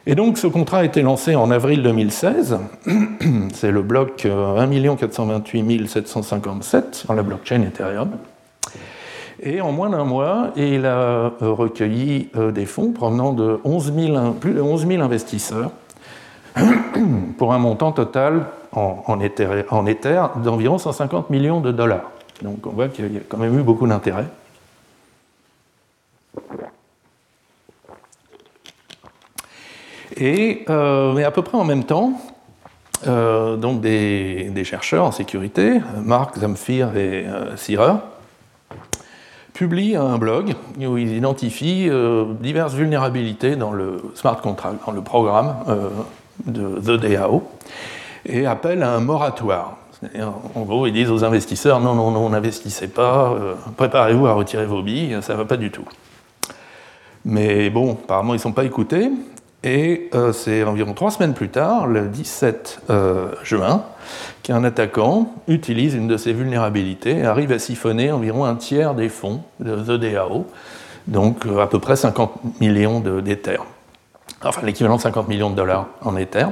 [0.06, 2.58] Et donc ce contrat a été lancé en avril 2016.
[3.52, 8.10] C'est le bloc 1 428 757 sur la blockchain Ethereum.
[9.46, 13.92] Et en moins d'un mois, il a euh, recueilli euh, des fonds provenant de 11
[14.40, 15.70] plus de 11 000 investisseurs
[17.36, 19.84] pour un montant total en, en
[20.42, 22.10] d'environ 150 millions de dollars.
[22.40, 24.24] Donc on voit qu'il y a quand même eu beaucoup d'intérêt.
[30.16, 32.12] Et, mais à peu près en même temps,
[33.04, 37.26] donc des, chercheurs en sécurité, Mark Zamfir et
[37.56, 37.94] Sirer,
[39.54, 41.90] publient un blog où ils identifient
[42.40, 45.54] diverses vulnérabilités dans le smart contract, dans le programme
[46.44, 47.44] de The DAO,
[48.26, 49.76] et appellent à un moratoire.
[50.54, 54.66] En gros, ils disent aux investisseurs non, non, non, n'investissez pas, euh, préparez-vous à retirer
[54.66, 55.86] vos billes, ça ne va pas du tout.
[57.24, 59.10] Mais bon, apparemment, ils ne sont pas écoutés.
[59.64, 63.82] Et euh, c'est environ trois semaines plus tard, le 17 euh, juin,
[64.44, 69.08] qu'un attaquant utilise une de ces vulnérabilités et arrive à siphonner environ un tiers des
[69.08, 70.46] fonds de The DAO,
[71.08, 73.58] donc à peu près 50 millions d'Ether.
[74.44, 76.46] Enfin, l'équivalent de 50 millions de dollars en Ether.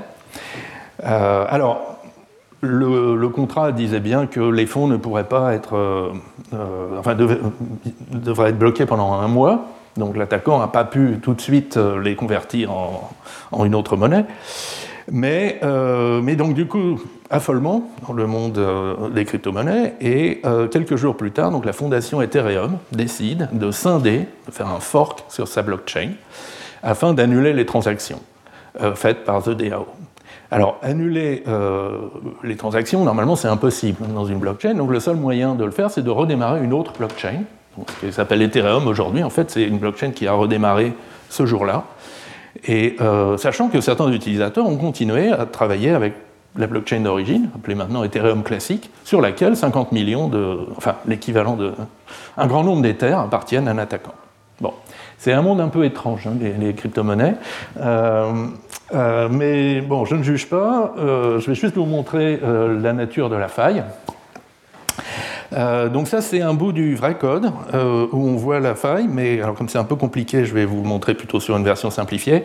[1.02, 1.92] alors,
[2.62, 6.12] le, contrat disait bien que les fonds ne pourraient pas être, euh,
[6.54, 9.66] euh, enfin, devraient être bloqués pendant un mois.
[9.96, 14.24] Donc l'attaquant n'a pas pu tout de suite euh, les convertir en, une autre monnaie.
[15.10, 15.60] Mais,
[16.22, 18.58] mais, donc du coup, affolement dans le monde
[19.12, 19.94] des crypto-monnaies.
[20.00, 20.40] Et
[20.70, 25.24] quelques jours plus tard, donc la fondation Ethereum décide de scinder, de faire un fork
[25.28, 26.10] sur sa blockchain,
[26.84, 28.20] afin d'annuler les transactions
[28.94, 29.88] faites par The DAO.
[30.52, 32.08] Alors, annuler euh,
[32.44, 34.74] les transactions, normalement, c'est impossible dans une blockchain.
[34.74, 37.44] Donc, le seul moyen de le faire, c'est de redémarrer une autre blockchain.
[37.76, 40.92] Ce qui s'appelle Ethereum aujourd'hui, en fait, c'est une blockchain qui a redémarré
[41.28, 41.84] ce jour-là.
[42.66, 46.14] Et euh, sachant que certains utilisateurs ont continué à travailler avec
[46.56, 51.72] la blockchain d'origine, appelée maintenant Ethereum classique, sur laquelle 50 millions de, enfin l'équivalent de,
[52.36, 54.12] un grand nombre d'Ethers appartiennent à un attaquant.
[54.60, 54.74] Bon,
[55.16, 57.36] c'est un monde un peu étrange, hein, les, crypto-monnaies.
[57.80, 58.46] Euh,
[58.94, 60.92] euh, mais bon, je ne juge pas.
[60.98, 63.82] Je vais juste vous montrer la nature de la faille.
[65.92, 69.68] Donc ça, c'est un bout du vrai code où on voit la faille, mais comme
[69.68, 72.44] c'est un peu compliqué, je vais vous montrer plutôt sur une version simplifiée.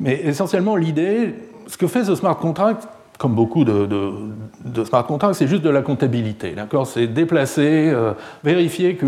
[0.00, 1.34] Mais essentiellement, l'idée,
[1.66, 5.82] ce que fait ce smart contract, comme beaucoup de, smart contracts, c'est juste de la
[5.82, 6.50] comptabilité.
[6.50, 6.86] D'accord?
[6.86, 8.12] C'est déplacer, euh,
[8.44, 9.06] vérifier que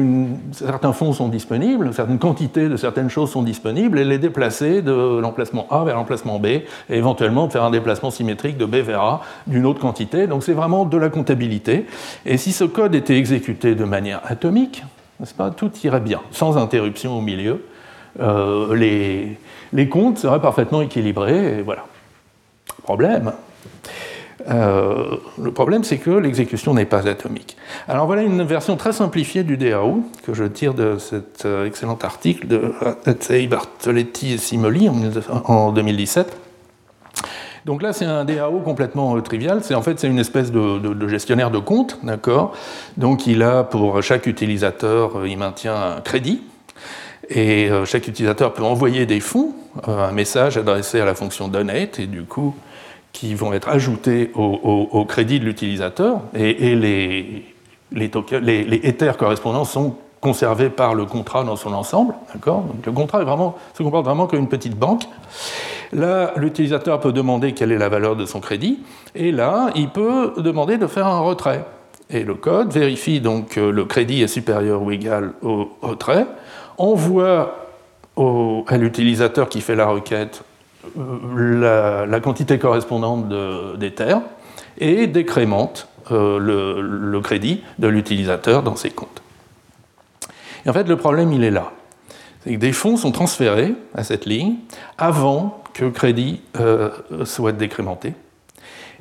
[0.53, 5.19] certains fonds sont disponibles, certaines quantités de certaines choses sont disponibles, et les déplacer de
[5.21, 9.23] l'emplacement A vers l'emplacement B, et éventuellement faire un déplacement symétrique de B vers A
[9.47, 10.27] d'une autre quantité.
[10.27, 11.87] Donc c'est vraiment de la comptabilité.
[12.25, 14.85] Et si ce code était exécuté de manière atomique,
[15.21, 17.65] n'est-ce pas, tout irait bien, sans interruption au milieu.
[18.21, 19.37] Euh, les,
[19.73, 21.85] les comptes seraient parfaitement équilibrés, et voilà.
[22.83, 23.33] Problème,
[24.49, 27.57] euh, le problème, c'est que l'exécution n'est pas atomique.
[27.89, 31.99] Alors voilà une version très simplifiée du DAO que je tire de cet euh, excellent
[32.03, 32.73] article de
[33.07, 34.89] Atzei, Bartoletti et Simoli
[35.45, 36.37] en 2017.
[37.67, 39.61] Donc là, c'est un DAO complètement euh, trivial.
[39.63, 42.55] C'est en fait c'est une espèce de, gestionnaire de compte, d'accord?
[42.97, 46.43] Donc il a pour chaque utilisateur, il maintient un crédit.
[47.31, 49.53] Et chaque utilisateur peut envoyer des fonds,
[49.87, 52.55] un message adressé à la fonction donate, et du coup,
[53.13, 57.45] qui vont être ajoutés au, crédit de l'utilisateur et, les,
[57.93, 62.15] les, Ethers correspondants sont conservés par le contrat dans son ensemble.
[62.35, 65.05] Le contrat est vraiment, se comporte vraiment comme une petite banque.
[65.93, 68.81] Là, l'utilisateur peut demander quelle est la valeur de son crédit,
[69.15, 71.65] et là, il peut demander de faire un retrait.
[72.11, 76.27] Et le code vérifie donc que le crédit est supérieur ou égal au retrait,
[76.77, 77.55] envoie
[78.17, 80.43] à l'utilisateur qui fait la requête
[80.97, 83.29] la, quantité correspondante
[83.79, 84.17] d'Ether
[84.79, 89.23] et décrémente euh, le, crédit de l'utilisateur dans ses comptes.
[90.67, 91.73] En fait, le problème, il est là.
[92.45, 94.55] C'est que des fonds sont transférés à cette ligne
[94.97, 96.91] avant que le crédit euh,
[97.25, 98.15] soit décrémenté.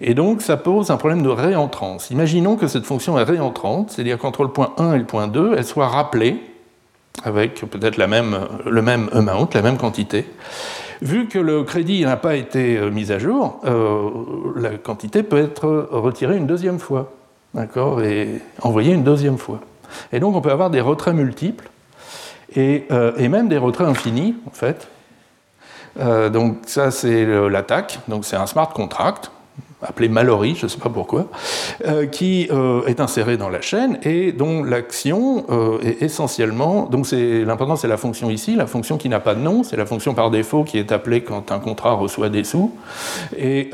[0.01, 2.09] Et donc, ça pose un problème de réentrance.
[2.11, 5.55] Imaginons que cette fonction est réentrante, c'est-à-dire qu'entre le point 1 et le point 2,
[5.57, 6.41] elle soit rappelée
[7.23, 10.26] avec peut-être le même amount, la même quantité.
[11.01, 14.09] Vu que le crédit n'a pas été euh, mis à jour, euh,
[14.55, 17.11] la quantité peut être retirée une deuxième fois,
[17.53, 19.59] d'accord, et envoyée une deuxième fois.
[20.11, 21.69] Et donc on peut avoir des retraits multiples
[22.55, 24.87] et, euh, et même des retraits infinis, en fait.
[26.31, 29.31] donc ça c'est l'attaque, donc c'est un smart contract
[29.81, 31.27] appelé Mallory, je ne sais pas pourquoi,
[31.85, 37.07] euh, qui euh, est inséré dans la chaîne et dont l'action euh, est essentiellement, donc
[37.11, 40.15] l'important c'est la fonction ici, la fonction qui n'a pas de nom, c'est la fonction
[40.15, 42.71] par défaut qui est appelée quand un contrat reçoit des sous,
[43.37, 43.69] et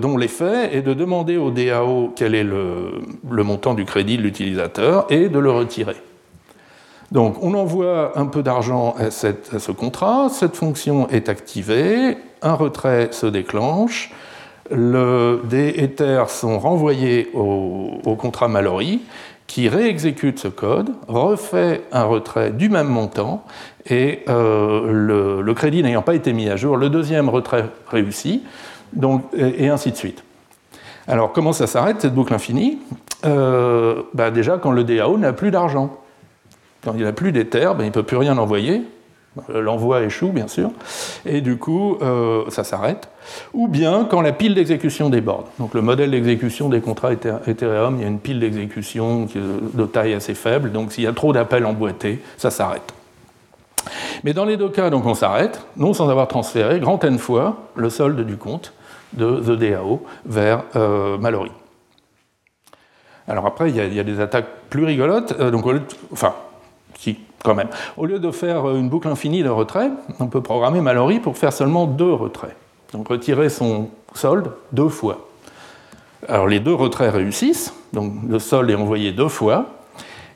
[0.00, 3.02] dont l'effet est de demander au DAO quel est le,
[3.42, 5.96] montant du crédit de l'utilisateur et de le retirer.
[7.12, 13.08] Donc on envoie un peu d'argent à, ce contrat, cette fonction est activée, un retrait
[13.12, 14.10] se déclenche,
[14.70, 19.02] le, des Ethers sont renvoyés au, contrat Mallory,
[19.46, 23.44] qui réexécute ce code, refait un retrait du même montant,
[23.88, 28.42] et euh, le, crédit n'ayant pas été mis à jour, le deuxième retrait réussit,
[28.92, 30.24] donc, et, ainsi de suite.
[31.06, 32.78] Alors comment ça s'arrête, cette boucle infinie?
[33.24, 35.96] Euh, bah, Déjà quand le DAO n'a plus d'argent.
[36.84, 38.82] Quand il n'a plus d'Ether, ben, il ne peut plus rien envoyer,
[39.48, 40.70] L'envoi échoue, bien sûr,
[41.26, 43.08] et du coup, euh, ça s'arrête.
[43.52, 45.46] Ou bien quand la pile d'exécution déborde.
[45.58, 50.14] Donc le modèle d'exécution des contrats Ethereum, il y a une pile d'exécution de taille
[50.14, 52.94] assez faible, donc s'il y a trop d'appels emboîtés, ça s'arrête.
[54.24, 57.56] Mais dans les deux cas, donc on s'arrête, non sans avoir transféré grand N fois
[57.74, 58.72] le solde du compte
[59.12, 61.52] de The DAO vers euh, Mallory.
[63.28, 65.50] Alors après, il y, a, des attaques plus rigolotes, euh,
[66.12, 66.34] enfin,
[66.98, 67.18] qui
[67.54, 67.68] même.
[67.96, 69.90] Au lieu de faire une boucle infinie de retrait,
[70.20, 72.56] on peut programmer Mallory pour faire seulement deux retraits.
[72.92, 75.28] Donc retirer son solde deux fois.
[76.28, 79.66] Alors les deux retraits réussissent, donc le solde est envoyé deux fois,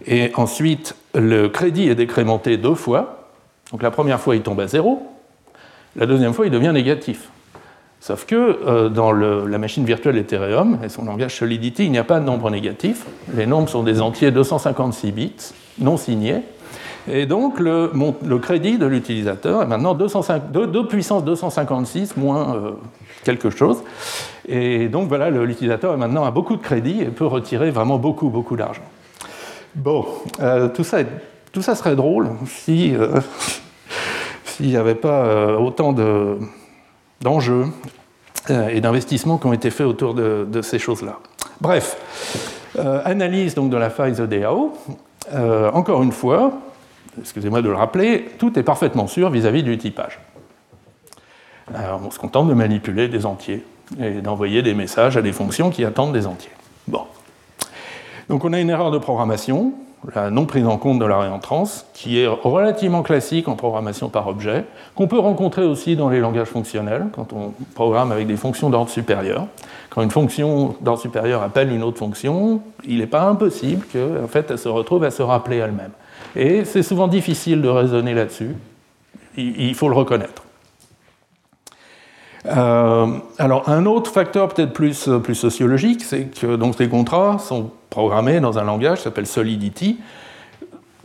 [0.06, 3.28] et ensuite le crédit est décrémenté deux fois.
[3.72, 5.02] Donc la première fois il tombe à zéro,
[5.96, 7.30] la deuxième fois il devient négatif.
[8.02, 12.04] Sauf que euh, dans la machine virtuelle Ethereum et son langage Solidity, il n'y a
[12.04, 13.04] pas de nombre négatif.
[13.34, 16.42] Les nombres sont des entiers 256 bits, non signés,
[17.08, 22.70] et donc le, crédit de l'utilisateur est maintenant 2, puissance 256 moins euh,
[23.24, 23.82] quelque chose.
[24.48, 28.56] Et donc voilà, l'utilisateur maintenant a beaucoup de crédit et peut retirer vraiment beaucoup, beaucoup
[28.56, 28.82] d'argent.
[29.74, 30.06] Bon,
[30.40, 30.98] euh, tout, ça
[31.52, 33.20] tout, ça serait drôle si euh,
[34.44, 35.94] s'il n'y avait pas autant
[37.20, 37.66] d'enjeux
[38.48, 41.18] et d'investissements qui ont été faits autour de, ces choses-là.
[41.60, 41.96] Bref,
[43.04, 44.72] analyse donc de la DAO.
[45.32, 46.52] Encore une fois,
[47.20, 50.20] excusez-moi de le rappeler, tout est parfaitement sûr vis-à-vis du typage.
[51.74, 53.64] Alors, on se contente de manipuler des entiers
[54.00, 56.50] et d'envoyer des messages à des fonctions qui attendent des entiers.
[56.88, 57.02] Bon.
[58.28, 59.72] Donc on a une erreur de programmation,
[60.14, 64.28] la non prise en compte de la réentrance, qui est relativement classique en programmation par
[64.28, 64.64] objet,
[64.94, 68.90] qu'on peut rencontrer aussi dans les langages fonctionnels, quand on programme avec des fonctions d'ordre
[68.90, 69.46] supérieur.
[69.90, 74.50] Quand une fonction d'ordre supérieur appelle une autre fonction, il n'est pas impossible qu'en fait,
[74.50, 75.90] elle se retrouve à se rappeler elle-même.
[76.36, 78.54] Et c'est souvent difficile de raisonner là-dessus.
[79.36, 80.42] Il faut le reconnaître.
[82.46, 83.06] Euh,
[83.38, 88.40] alors un autre facteur peut-être plus, plus sociologique, c'est que donc, les contrats sont programmés
[88.40, 89.98] dans un langage qui s'appelle Solidity.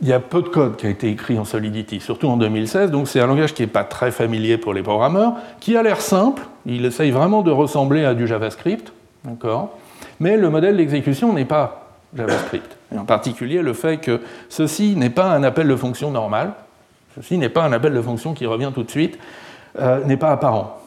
[0.02, 2.90] Il y a peu de code qui a été écrit en Solidity, surtout en 2016,
[2.90, 6.00] donc c'est un langage qui n'est pas très familier pour les programmeurs, qui a l'air
[6.00, 8.92] simple, il essaye vraiment de ressembler à du JavaScript,
[10.20, 12.76] mais le modèle d'exécution n'est pas JavaScript.
[12.94, 16.52] Et en particulier le fait que ceci n'est pas un appel de fonction normal,
[17.14, 19.18] ceci n'est pas un appel de fonction qui revient tout de suite,
[19.80, 20.78] euh, n'est pas apparent.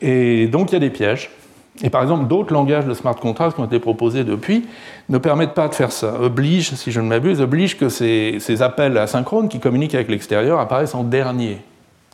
[0.00, 1.30] Et donc il y a des pièges.
[1.82, 4.66] Et par exemple, d'autres langages de smart contracts qui ont été proposés depuis
[5.08, 6.14] ne permettent pas de faire ça.
[6.20, 10.94] Oblige, si je ne m'abuse, oblige que ces, appels asynchrones qui communiquent avec l'extérieur apparaissent
[10.94, 11.58] en dernier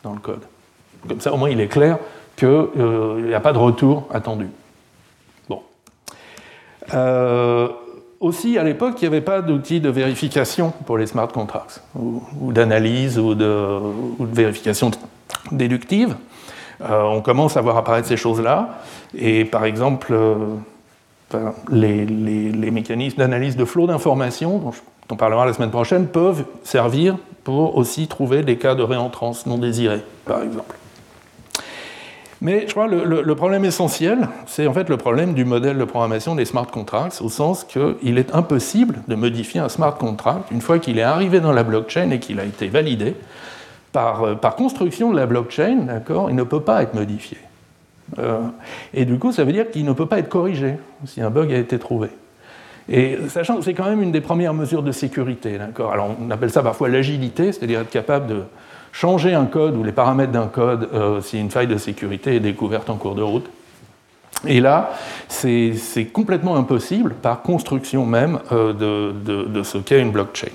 [0.03, 0.43] dans le code.
[1.07, 1.97] Comme ça, au moins, il est clair
[2.35, 4.47] qu'il euh, n'y a pas de retour attendu.
[5.49, 5.61] Bon.
[6.93, 7.67] Euh,
[8.19, 12.51] aussi, à l'époque, il n'y avait pas d'outil de vérification pour les smart contracts, ou,
[12.51, 13.79] d'analyse, ou de,
[14.19, 14.91] vérification
[15.51, 16.15] déductive.
[16.81, 18.79] Euh, on commence à voir apparaître ces choses-là.
[19.17, 20.55] Et par exemple, euh,
[21.71, 24.73] les, mécanismes d'analyse de flot d'informations, dont
[25.09, 29.57] on parlera la semaine prochaine, peuvent servir pour aussi trouver des cas de réentrance non
[29.57, 30.75] désirés, par exemple.
[32.39, 35.85] Mais je crois que le, problème essentiel, c'est en fait le problème du modèle de
[35.85, 40.61] programmation des smart contracts, au sens qu'il est impossible de modifier un smart contract une
[40.61, 43.15] fois qu'il est arrivé dans la blockchain et qu'il a été validé.
[43.91, 47.37] Par, euh, par construction de la blockchain, d'accord, il ne peut pas être modifié.
[48.19, 48.41] Euh,
[48.93, 51.51] et du coup, ça veut dire qu'il ne peut pas être corrigé si un bug
[51.51, 52.09] a été trouvé.
[52.89, 55.91] Et sachant que c'est quand même une des premières mesures de sécurité, d'accord.
[55.91, 58.43] Alors on appelle ça parfois l'agilité, c'est-à-dire être capable de
[58.93, 62.39] changer un code ou les paramètres d'un code euh, si une faille de sécurité est
[62.39, 63.49] découverte en cours de route.
[64.45, 64.91] Et là,
[65.27, 65.73] c'est
[66.13, 70.51] complètement impossible par construction même de, ce qu'est une blockchain.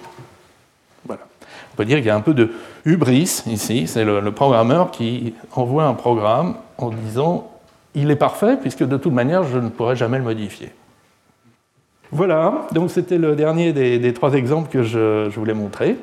[1.73, 2.51] On peut dire qu'il y a un peu de
[2.85, 7.51] hubris ici, c'est le, programmeur qui envoie un programme en disant
[7.95, 10.71] il est parfait puisque de toute manière je ne pourrai jamais le modifier.
[12.11, 15.97] Voilà, donc c'était le dernier des, trois exemples que je voulais montrer.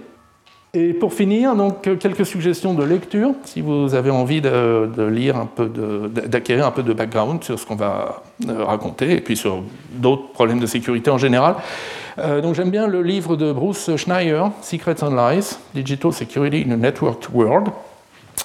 [0.76, 5.48] Et pour finir, donc, quelques suggestions de lecture, si vous avez envie de, lire un
[5.48, 9.64] peu, d'acquérir un peu de background sur ce qu'on va euh, raconter, et puis sur
[9.94, 11.56] d'autres problèmes de sécurité en général.
[12.20, 16.72] Euh, donc j'aime bien le livre de Bruce Schneier, Secrets and Lies, Digital Security in
[16.72, 17.70] a Networked World.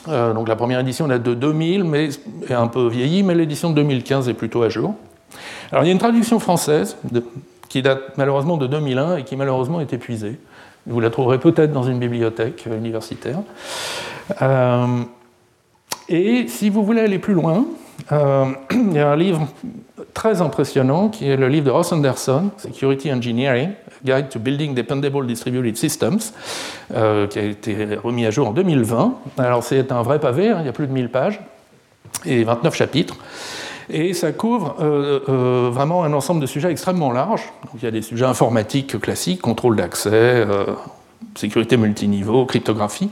[0.09, 2.09] Euh, donc la première édition date de 2000, mais
[2.49, 4.95] est un peu vieillie, mais l'édition de 2015 est plutôt à jour.
[5.73, 6.97] Alors il y a une traduction française
[7.69, 10.39] qui date malheureusement de 2001 et qui malheureusement est épuisée.
[10.87, 13.39] Vous la trouverez peut-être dans une bibliothèque universitaire.
[16.09, 17.65] et si vous voulez aller plus loin,
[18.11, 19.49] il y a un livre
[20.13, 23.71] très impressionnant qui est le livre de Ross Anderson, Security Engineering,
[24.05, 26.19] Guide to Building Dependable Distributed Systems,
[26.93, 29.15] euh, qui a été remis à jour en 2020.
[29.39, 31.41] Alors c'est un vrai pavé, hein, il y a plus de 1000 pages
[32.27, 33.17] et 29 chapitres.
[33.91, 37.53] Et ça couvre euh, euh, vraiment un ensemble de sujets extrêmement larges.
[37.77, 40.47] Il y a des sujets informatiques classiques, contrôle d'accès,
[41.37, 43.11] sécurité multiniveau, cryptographie.